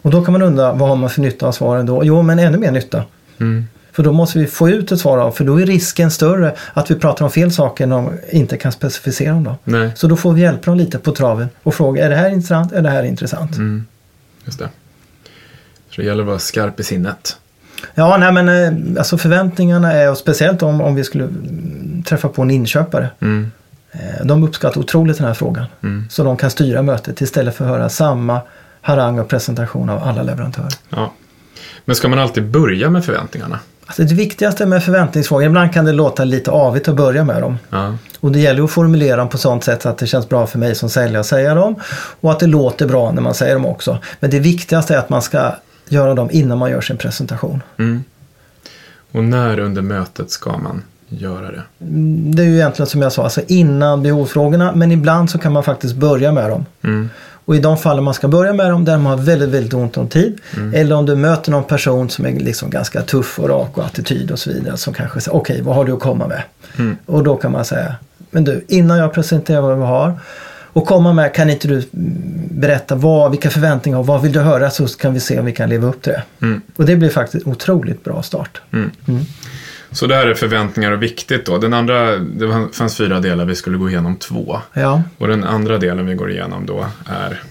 Och 0.03 0.11
då 0.11 0.25
kan 0.25 0.33
man 0.33 0.43
undra 0.43 0.73
vad 0.73 0.89
har 0.89 0.97
man 0.97 1.11
för 1.11 1.21
nytta 1.21 1.47
av 1.47 1.53
svaren 1.53 1.87
då? 1.87 2.05
Jo, 2.05 2.23
men 2.23 2.39
ännu 2.39 2.59
mer 2.59 2.71
nytta. 2.71 3.05
Mm. 3.41 3.67
För 3.93 4.03
då 4.03 4.13
måste 4.13 4.39
vi 4.39 4.47
få 4.47 4.71
ut 4.71 4.93
ett 4.93 5.01
svar 5.01 5.19
av, 5.19 5.33
för 5.33 5.45
då 5.45 5.61
är 5.61 5.67
risken 5.67 6.11
större 6.11 6.55
att 6.73 6.91
vi 6.91 6.95
pratar 6.95 7.25
om 7.25 7.31
fel 7.31 7.53
saker 7.53 7.87
när 7.87 7.97
de 7.97 8.11
inte 8.31 8.57
kan 8.57 8.73
specificera 8.73 9.35
dem. 9.35 9.55
Nej. 9.65 9.91
Så 9.97 10.07
då 10.07 10.17
får 10.17 10.33
vi 10.33 10.41
hjälpa 10.41 10.71
dem 10.71 10.79
lite 10.79 10.99
på 10.99 11.13
traven 11.13 11.49
och 11.63 11.75
fråga, 11.75 12.05
är 12.05 12.11
det 12.11 12.17
här 12.17 12.31
intressant? 12.31 12.73
Är 12.73 12.83
det 12.83 12.91
här 12.91 13.03
intressant? 13.03 13.57
Mm. 13.57 13.87
Just 14.45 14.59
det. 14.59 14.69
Så 15.91 16.01
det 16.01 16.07
gäller 16.07 16.23
att 16.23 16.27
vara 16.29 16.39
skarp 16.39 16.81
i 16.81 16.83
sinnet. 16.83 17.37
Ja, 17.95 18.17
nej 18.17 18.33
men 18.33 18.49
eh, 18.49 18.99
alltså 18.99 19.19
förväntningarna 19.19 19.93
är, 19.93 20.11
och 20.11 20.19
speciellt 20.19 20.63
om, 20.63 20.81
om 20.81 20.95
vi 20.95 21.05
skulle 21.05 21.29
träffa 22.07 22.29
på 22.29 22.43
en 22.43 22.51
inköpare. 22.51 23.11
Mm. 23.21 23.51
Eh, 23.93 24.27
De 24.27 24.43
uppskattar 24.45 24.81
otroligt 24.81 25.17
den 25.19 25.27
här 25.27 25.35
frågan. 25.35 25.67
Mm. 25.83 26.07
Så 26.11 26.25
de 26.25 26.37
kan 26.37 26.51
styra 26.51 26.83
mötet 26.83 27.21
istället 27.21 27.55
för 27.55 27.65
att 27.65 27.71
höra 27.71 27.89
samma 27.89 28.41
harang 28.81 29.19
och 29.19 29.29
presentation 29.29 29.91
av 29.91 30.03
alla 30.03 30.23
leverantörer. 30.23 30.73
Ja. 30.89 31.13
Men 31.85 31.97
ska 31.97 32.09
man 32.09 32.19
alltid 32.19 32.51
börja 32.51 32.91
med 32.91 33.05
förväntningarna? 33.05 33.59
Alltså 33.91 34.03
det 34.03 34.15
viktigaste 34.15 34.67
med 34.67 34.85
förväntningsfrågor, 34.85 35.47
ibland 35.47 35.73
kan 35.73 35.85
det 35.85 35.93
låta 35.93 36.25
lite 36.25 36.51
avigt 36.51 36.89
att 36.89 36.95
börja 36.95 37.25
med 37.25 37.43
dem. 37.43 37.59
Ja. 37.71 37.97
Och 38.21 38.33
det 38.33 38.39
gäller 38.39 38.63
att 38.65 38.71
formulera 38.71 39.17
dem 39.17 39.29
på 39.29 39.39
sånt 39.39 39.65
sätt 39.65 39.87
att 39.87 39.99
det 39.99 40.07
känns 40.07 40.29
bra 40.29 40.47
för 40.47 40.59
mig 40.59 40.75
som 40.75 40.89
säljare 40.89 41.21
att 41.21 41.27
säga 41.27 41.55
dem. 41.55 41.75
Och 42.21 42.31
att 42.31 42.41
det 42.41 42.47
låter 42.47 42.87
bra 42.87 43.13
när 43.13 43.23
man 43.23 43.35
säger 43.35 43.55
dem 43.55 43.67
också. 43.67 43.99
Men 44.21 44.31
det 44.31 44.39
viktigaste 44.39 44.95
är 44.95 44.99
att 44.99 45.09
man 45.09 45.23
ska 45.23 45.53
göra 45.89 46.15
dem 46.15 46.29
innan 46.33 46.59
man 46.59 46.71
gör 46.71 46.81
sin 46.81 46.97
presentation. 46.97 47.63
Mm. 47.79 48.05
Och 49.13 49.25
när 49.25 49.59
under 49.59 49.83
mötet 49.83 50.31
ska 50.31 50.59
man 50.59 50.83
göra 51.09 51.51
det? 51.53 51.63
Det 52.35 52.43
är 52.43 52.47
ju 52.47 52.55
egentligen 52.55 52.87
som 52.87 53.03
jag 53.03 53.13
sa, 53.13 53.25
alltså 53.25 53.41
innan 53.47 54.03
behovsfrågorna. 54.03 54.73
Men 54.75 54.93
ibland 54.93 55.31
så 55.31 55.39
kan 55.39 55.53
man 55.53 55.65
faktiskt 55.65 55.95
börja 55.95 56.33
med 56.33 56.51
dem. 56.51 56.67
Mm. 56.83 57.11
Och 57.51 57.57
i 57.57 57.61
de 57.61 57.77
fallen 57.77 58.05
man 58.05 58.15
ska 58.15 58.29
börja 58.29 58.53
med 58.53 58.71
dem 58.71 58.85
där 58.85 58.99
man 58.99 59.19
har 59.19 59.25
väldigt, 59.25 59.49
väldigt 59.49 59.75
ont 59.75 59.97
om 59.97 60.09
tid. 60.09 60.41
Eller 60.75 60.97
om 60.97 61.07
du 61.07 61.17
möter 61.17 61.51
någon 61.51 61.65
person 61.65 62.11
som 62.11 62.27
är 62.27 62.33
liksom 62.33 62.71
ganska 62.71 63.03
tuff 63.03 63.39
och 63.39 63.49
rak 63.49 63.79
och 63.79 63.85
attityd 63.85 64.31
och 64.31 64.39
så 64.39 64.51
vidare. 64.51 64.77
Som 64.77 64.95
kanske 64.95 65.21
säger, 65.21 65.37
okej 65.37 65.63
vad 65.63 65.75
har 65.75 65.85
du 65.85 65.93
att 65.93 66.01
komma 66.01 66.27
med? 66.27 66.43
Mm. 66.79 66.97
Och 67.07 67.25
då 67.25 67.37
kan 67.37 67.53
man 67.53 67.65
säga, 67.65 67.95
men 68.31 68.45
du 68.45 68.65
innan 68.69 68.99
jag 68.99 69.13
presenterar 69.13 69.61
vad 69.61 69.79
vi 69.79 69.85
har 69.85 70.21
och 70.73 70.87
komma 70.87 71.13
med, 71.13 71.35
kan 71.35 71.51
inte 71.51 71.69
du 71.69 71.83
berätta 72.51 72.95
vad, 72.95 73.31
vilka 73.31 73.51
förväntningar 73.51 73.99
och 73.99 74.07
vad 74.07 74.23
vill 74.23 74.33
du 74.33 74.41
höra 74.41 74.71
så 74.71 74.87
kan 74.87 75.15
vi 75.15 75.21
se 75.21 75.39
om 75.39 75.45
vi 75.45 75.53
kan 75.53 75.69
leva 75.69 75.89
upp 75.89 76.03
till 76.03 76.13
det. 76.13 76.23
Mm. 76.47 76.61
Och 76.77 76.85
det 76.85 76.97
blir 76.97 77.11
faktiskt 77.11 77.47
otroligt 77.47 78.05
bra 78.05 78.23
start. 78.23 78.61
Mm. 78.73 78.91
Mm. 79.91 79.95
Så 79.97 80.07
det 80.07 80.15
här 80.15 80.27
är 80.27 80.35
förväntningar 80.35 80.93
och 80.93 81.03
viktigt 81.03 81.47
då. 81.47 81.59
Den 81.59 81.75
andra, 81.75 82.17
det 82.17 82.69
fanns 82.73 82.97
fyra 82.97 83.21
delar, 83.21 83.45
vi 83.45 83.55
skulle 83.55 83.79
gå 83.79 83.89
igenom 83.89 84.17
två. 84.17 84.61
Ja, 84.73 85.03
Och 85.19 85.29
den 85.29 85.45
andra 85.45 85.79
delen 85.79 86.07
vi 86.07 86.15
går 86.15 86.31
igenom 86.31 86.67
då 86.67 86.87
är 87.07 87.43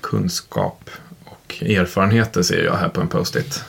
kunskap 0.00 0.90
och 1.24 1.62
erfarenheter 1.62 2.42
ser 2.42 2.64
jag 2.64 2.76
här 2.76 2.88
på 2.88 3.00
en 3.00 3.08
post-it. 3.08 3.64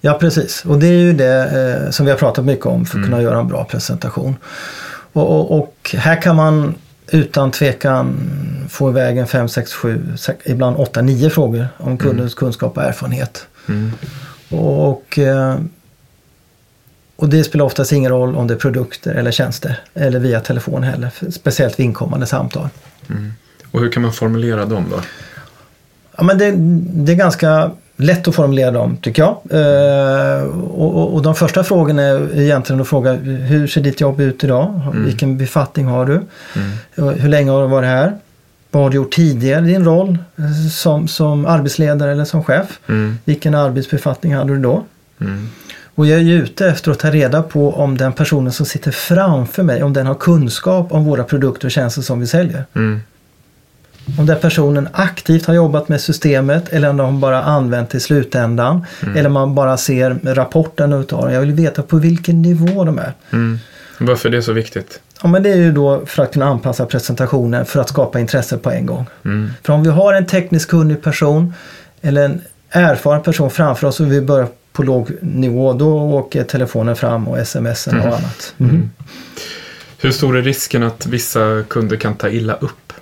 ja 0.00 0.14
precis. 0.20 0.64
Och 0.64 0.78
det 0.78 0.86
är 0.86 0.98
ju 0.98 1.12
det 1.12 1.82
eh, 1.86 1.90
som 1.90 2.06
vi 2.06 2.12
har 2.12 2.18
pratat 2.18 2.44
mycket 2.44 2.66
om 2.66 2.84
för 2.86 2.98
att 2.98 3.04
Mm. 3.04 3.10
kunna 3.10 3.22
göra 3.22 3.40
en 3.40 3.48
bra 3.48 3.64
presentation. 3.64 4.36
Och, 5.12 5.30
och, 5.40 5.58
och 5.58 5.94
här 5.98 6.22
kan 6.22 6.36
man 6.36 6.74
utan 7.12 7.50
tvekan 7.50 8.16
få 8.68 8.90
iväg 8.90 9.18
en 9.18 9.26
5, 9.26 9.48
6, 9.48 9.72
7, 9.72 10.02
ibland 10.44 10.76
8, 10.76 11.02
9 11.02 11.30
frågor 11.30 11.68
om 11.76 11.98
kundens 11.98 12.34
kunskap 12.34 12.76
och 12.76 12.82
erfarenhet. 12.82 13.46
Mm. 13.68 13.92
Och, 14.50 15.18
eh, 15.18 15.56
och 17.20 17.28
det 17.28 17.44
spelar 17.44 17.64
oftast 17.64 17.92
ingen 17.92 18.10
roll 18.10 18.36
om 18.36 18.46
det 18.46 18.54
är 18.54 18.58
produkter 18.58 19.14
eller 19.14 19.30
tjänster 19.30 19.80
eller 19.94 20.18
via 20.18 20.40
telefon 20.40 20.82
heller. 20.82 21.10
Speciellt 21.30 21.78
vid 21.78 21.86
inkommande 21.86 22.26
samtal. 22.26 22.68
Och 23.70 23.80
hur 23.80 23.92
kan 23.92 24.02
man 24.02 24.12
formulera 24.12 24.64
dem 24.64 24.84
då? 24.90 25.00
Ja, 26.16 26.22
men 26.22 26.38
det, 26.38 26.54
det 27.04 27.12
är 27.12 27.16
ganska 27.16 27.70
lätt 27.96 28.28
att 28.28 28.34
formulera 28.34 28.70
dem 28.70 28.96
tycker 28.96 29.22
jag. 29.22 29.36
Eh, 29.50 30.42
och, 30.58 31.14
och, 31.14 31.22
de 31.22 31.34
första 31.34 31.64
frågorna 31.64 32.02
är 32.02 32.40
egentligen 32.40 32.80
att 32.80 32.88
fråga 32.88 33.12
hur 33.22 33.66
ser 33.66 33.80
ditt 33.80 34.00
jobb 34.00 34.20
ut 34.20 34.44
idag? 34.44 34.80
Vilken 34.94 35.38
befattning 35.38 35.86
har 35.86 36.06
du? 36.06 36.14
Mm. 36.14 37.18
Hur 37.18 37.28
länge 37.28 37.50
har 37.50 37.62
du 37.62 37.68
varit 37.68 37.88
här? 37.88 38.12
Vad 38.70 38.82
har 38.82 38.90
du 38.90 38.96
gjort 38.96 39.12
tidigare 39.12 39.64
i 39.64 39.72
din 39.72 39.84
roll 39.84 40.18
eh, 40.36 40.68
som, 40.72 41.08
som 41.08 41.46
arbetsledare 41.46 42.12
eller 42.12 42.24
som 42.24 42.44
chef? 42.44 42.78
Mm. 42.88 43.18
Vilken 43.24 43.54
arbetsbefattning 43.54 44.34
hade 44.34 44.54
du 44.54 44.60
då? 44.60 44.84
Mm. 45.20 45.48
Och 45.94 46.06
jag 46.06 46.20
är 46.20 46.24
ute 46.24 46.68
efter 46.68 46.90
att 46.90 46.98
ta 46.98 47.10
reda 47.10 47.42
på 47.42 47.74
om 47.74 47.96
den 47.96 48.12
personen 48.12 48.52
som 48.52 48.66
sitter 48.66 48.90
framför 48.90 49.62
mig, 49.62 49.82
om 49.82 49.92
den 49.92 50.06
har 50.06 50.14
kunskap 50.14 50.92
om 50.92 51.04
våra 51.04 51.24
produkter 51.24 51.66
och 51.66 51.70
tjänster 51.70 52.02
som 52.02 52.20
vi 52.20 52.26
säljer. 52.26 52.64
Mm. 52.74 53.00
Om 54.18 54.26
den 54.26 54.38
personen 54.38 54.88
aktivt 54.92 55.46
har 55.46 55.54
jobbat 55.54 55.88
med 55.88 56.00
systemet 56.00 56.68
eller 56.68 56.88
om 56.88 56.96
de 56.96 57.20
bara 57.20 57.42
använt 57.42 57.94
i 57.94 58.00
slutändan. 58.00 58.86
Eller 59.16 59.28
man 59.28 59.54
bara 59.54 59.76
ser 59.76 60.34
rapporten 60.34 60.92
utav 60.92 61.26
det. 61.26 61.34
Jag 61.34 61.40
vill 61.40 61.52
veta 61.52 61.82
på 61.82 61.96
vilken 61.96 62.42
nivå 62.42 62.84
de 62.84 62.98
är. 62.98 63.12
Mm. 63.32 63.58
Varför 63.98 64.28
är 64.28 64.32
det 64.32 64.42
så 64.42 64.52
viktigt? 64.52 65.00
Ja, 65.22 65.28
men 65.28 65.42
det 65.42 65.50
är 65.50 65.56
ju 65.56 65.72
då 65.72 66.06
för 66.06 66.22
att 66.22 66.32
kunna 66.32 66.46
anpassa 66.46 66.86
presentationen 66.86 67.66
för 67.66 67.80
att 67.80 67.88
skapa 67.88 68.20
intresse 68.20 68.58
på 68.58 68.70
en 68.70 68.86
gång. 68.86 69.06
Mm. 69.24 69.50
För 69.62 69.72
om 69.72 69.82
vi 69.82 69.90
har 69.90 70.14
en 70.14 70.26
tekniskt 70.26 70.70
kunnig 70.70 71.02
person 71.02 71.54
eller 72.00 72.24
en 72.24 72.40
erfaren 72.70 73.22
person 73.22 73.50
framför 73.50 73.86
oss 73.86 74.00
och 74.00 74.12
vi 74.12 74.20
börjar 74.20 74.48
på 74.72 74.82
låg 74.82 75.10
nivå, 75.20 75.72
då 75.72 76.00
åker 76.00 76.44
telefonen 76.44 76.96
fram 76.96 77.28
och 77.28 77.46
smsen 77.46 77.94
och 77.98 78.04
Mm. 78.04 78.14
annat. 78.14 78.54
Mm. 78.60 78.90
Hur 79.98 80.10
stor 80.10 80.36
är 80.36 80.42
risken 80.42 80.82
att 80.82 81.06
vissa 81.06 81.62
kunder 81.68 81.96
kan 81.96 82.14
ta 82.14 82.28
illa 82.28 82.54
upp? 82.54 82.92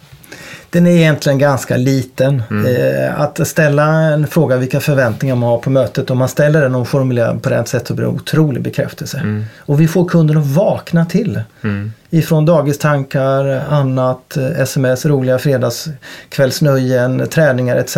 Den 0.70 0.86
är 0.86 0.90
egentligen 0.90 1.38
ganska 1.38 1.76
liten. 1.76 2.42
Mm. 2.50 2.66
Eh, 2.76 3.20
att 3.20 3.48
ställa 3.48 3.84
en 3.84 4.26
fråga 4.26 4.56
vilka 4.56 4.80
förväntningar 4.80 5.34
man 5.34 5.48
har 5.48 5.58
på 5.58 5.70
mötet, 5.70 6.10
om 6.10 6.18
man 6.18 6.28
ställer 6.28 6.62
den 6.62 6.74
och 6.74 6.88
formulerar 6.88 7.36
på 7.36 7.50
rätt 7.50 7.68
sätt 7.68 7.86
så 7.86 7.94
blir 7.94 8.06
det 8.06 8.10
en 8.12 8.16
otrolig 8.16 8.62
bekräftelse. 8.62 9.18
Mm. 9.18 9.44
Och 9.58 9.80
vi 9.80 9.88
får 9.88 10.08
kunden 10.08 10.36
att 10.36 10.46
vakna 10.46 11.04
till. 11.06 11.40
Mm. 11.62 11.92
Ifrån 12.10 12.46
dagistankar, 12.46 13.44
annat, 13.70 14.36
eh, 14.36 14.60
sms, 14.60 15.06
roliga 15.06 15.38
fredagskvällsnöjen, 15.38 17.28
träningar 17.28 17.76
etc. 17.76 17.96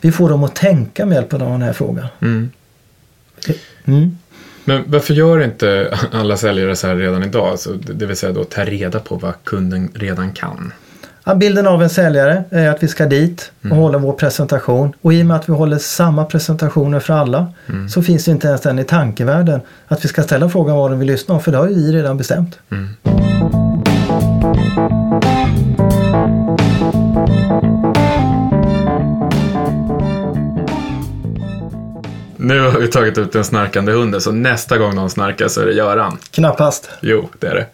Vi 0.00 0.12
får 0.12 0.28
dem 0.28 0.44
att 0.44 0.54
tänka 0.54 1.06
med 1.06 1.14
hjälp 1.14 1.32
av 1.32 1.38
den 1.38 1.62
här 1.62 1.72
frågan. 1.72 2.06
Mm. 2.22 2.50
Mm. 3.84 4.18
Men 4.64 4.82
varför 4.86 5.14
gör 5.14 5.42
inte 5.44 5.98
alla 6.12 6.36
säljare 6.36 6.76
så 6.76 6.86
här 6.86 6.96
redan 6.96 7.22
idag? 7.22 7.48
Alltså, 7.48 7.72
det 7.72 8.06
vill 8.06 8.16
säga 8.16 8.32
då 8.32 8.44
ta 8.44 8.64
reda 8.64 8.98
på 9.00 9.16
vad 9.16 9.32
kunden 9.44 9.88
redan 9.94 10.32
kan. 10.32 10.72
Ja, 11.24 11.34
bilden 11.34 11.66
av 11.66 11.82
en 11.82 11.90
säljare 11.90 12.44
är 12.50 12.68
att 12.68 12.82
vi 12.82 12.88
ska 12.88 13.06
dit 13.06 13.52
och 13.60 13.64
Mm. 13.66 13.78
hålla 13.78 13.98
vår 13.98 14.12
presentation. 14.12 14.92
Och 15.02 15.12
i 15.14 15.22
och 15.22 15.26
med 15.26 15.36
att 15.36 15.48
vi 15.48 15.52
håller 15.52 15.78
samma 15.78 16.24
presentationer 16.24 17.00
för 17.00 17.14
alla 17.14 17.52
Mm. 17.68 17.88
så 17.88 18.02
finns 18.02 18.24
det 18.24 18.30
inte 18.30 18.46
ens 18.48 18.60
den 18.60 18.78
i 18.78 18.84
tankevärlden 18.84 19.60
att 19.88 20.04
vi 20.04 20.08
ska 20.08 20.22
ställa 20.22 20.48
frågan 20.48 20.76
vad 20.76 20.90
de 20.90 20.98
vill 20.98 21.08
lyssna 21.08 21.34
om 21.34 21.40
för 21.40 21.52
det 21.52 21.58
har 21.58 21.68
ju 21.68 21.74
vi 21.74 21.92
redan 21.92 22.16
bestämt. 22.16 22.58
Mm. 22.70 22.88
Nu 32.42 32.60
har 32.60 32.78
vi 32.78 32.88
tagit 32.88 33.18
ut 33.18 33.32
den 33.32 33.44
snarkande 33.44 33.92
hunden, 33.92 34.20
så 34.20 34.32
nästa 34.32 34.78
gång 34.78 34.94
någon 34.94 35.10
snarkar 35.10 35.48
så 35.48 35.60
är 35.60 35.66
det 35.66 35.72
Göran. 35.72 36.18
Knappast. 36.30 36.90
Jo, 37.00 37.28
det 37.38 37.46
är 37.46 37.54
det. 37.54 37.66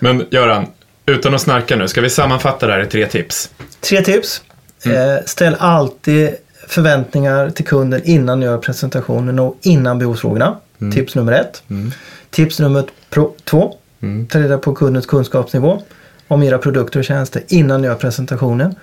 Men 0.00 0.26
Göran, 0.30 0.66
utan 1.06 1.34
att 1.34 1.40
snarka 1.40 1.76
nu, 1.76 1.88
ska 1.88 2.00
vi 2.00 2.10
sammanfatta 2.10 2.66
det 2.66 2.72
här 2.72 2.82
i 2.82 2.86
tre 2.86 3.06
tips? 3.06 3.50
Tre 3.80 4.02
tips. 4.02 4.42
Mm. 4.84 5.16
Eh, 5.16 5.24
ställ 5.26 5.56
alltid 5.58 6.30
förväntningar 6.68 7.50
till 7.50 7.64
kunden 7.64 8.00
innan 8.04 8.40
ni 8.40 8.46
gör 8.46 8.58
presentationen 8.58 9.38
och 9.38 9.56
innan 9.62 9.98
behovsfrågorna. 9.98 10.56
Tips 10.94 11.14
nummer 11.14 11.32
ett. 11.32 11.62
Mm. 11.70 11.92
Tips 12.30 12.60
nummer 12.60 12.84
två. 13.44 13.74
Mm. 14.00 14.26
Ta 14.26 14.38
reda 14.38 14.58
på 14.58 14.74
kundens 14.74 15.06
kunskapsnivå 15.06 15.82
om 16.28 16.42
era 16.42 16.58
produkter 16.58 16.98
och 16.98 17.04
tjänster 17.04 17.42
innan 17.48 17.80
ni 17.82 17.86
gör 17.86 17.94
presentationen. 17.94 18.74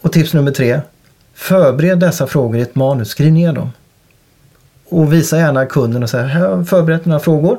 Och 0.00 0.12
tips 0.12 0.34
nummer 0.34 0.50
tre. 0.50 0.80
Förbered 1.34 1.98
dessa 1.98 2.26
frågor 2.26 2.58
i 2.58 2.62
ett 2.62 2.74
manus. 2.74 3.08
Skriv 3.08 3.32
ner 3.32 3.52
dem. 3.52 3.70
Och 4.92 5.12
visa 5.12 5.38
gärna 5.38 5.66
kunden 5.66 6.02
och 6.02 6.10
säga 6.10 6.22
här 6.22 6.40
har 6.40 6.56
jag 6.56 6.68
förberett 6.68 7.04
några 7.04 7.20
frågor 7.20 7.58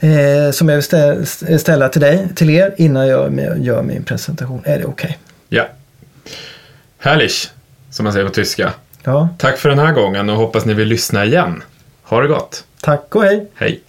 eh, 0.00 0.50
som 0.52 0.68
jag 0.68 0.76
vill 0.76 0.84
stä- 0.84 1.58
ställa 1.58 1.88
till 1.88 2.00
dig, 2.00 2.28
till 2.34 2.50
er 2.50 2.74
innan 2.76 3.08
jag 3.08 3.32
gör 3.58 3.82
min 3.82 4.02
presentation. 4.04 4.62
Är 4.64 4.78
det 4.78 4.84
okej? 4.84 5.18
Ja. 5.48 5.66
Härligt, 6.98 7.52
som 7.90 8.04
man 8.04 8.12
säger 8.12 8.26
på 8.26 8.32
tyska. 8.32 8.72
Ja, 9.04 9.28
Tack 9.38 9.58
för 9.58 9.68
den 9.68 9.78
här 9.78 9.92
gången 9.92 10.30
och 10.30 10.36
hoppas 10.36 10.64
ni 10.64 10.74
vill 10.74 10.88
lyssna 10.88 11.24
igen. 11.24 11.62
Ha 12.02 12.20
det 12.20 12.28
gott. 12.28 12.64
tack 12.80 13.14
och 13.14 13.22
hej! 13.24 13.46
Hej! 13.54 13.80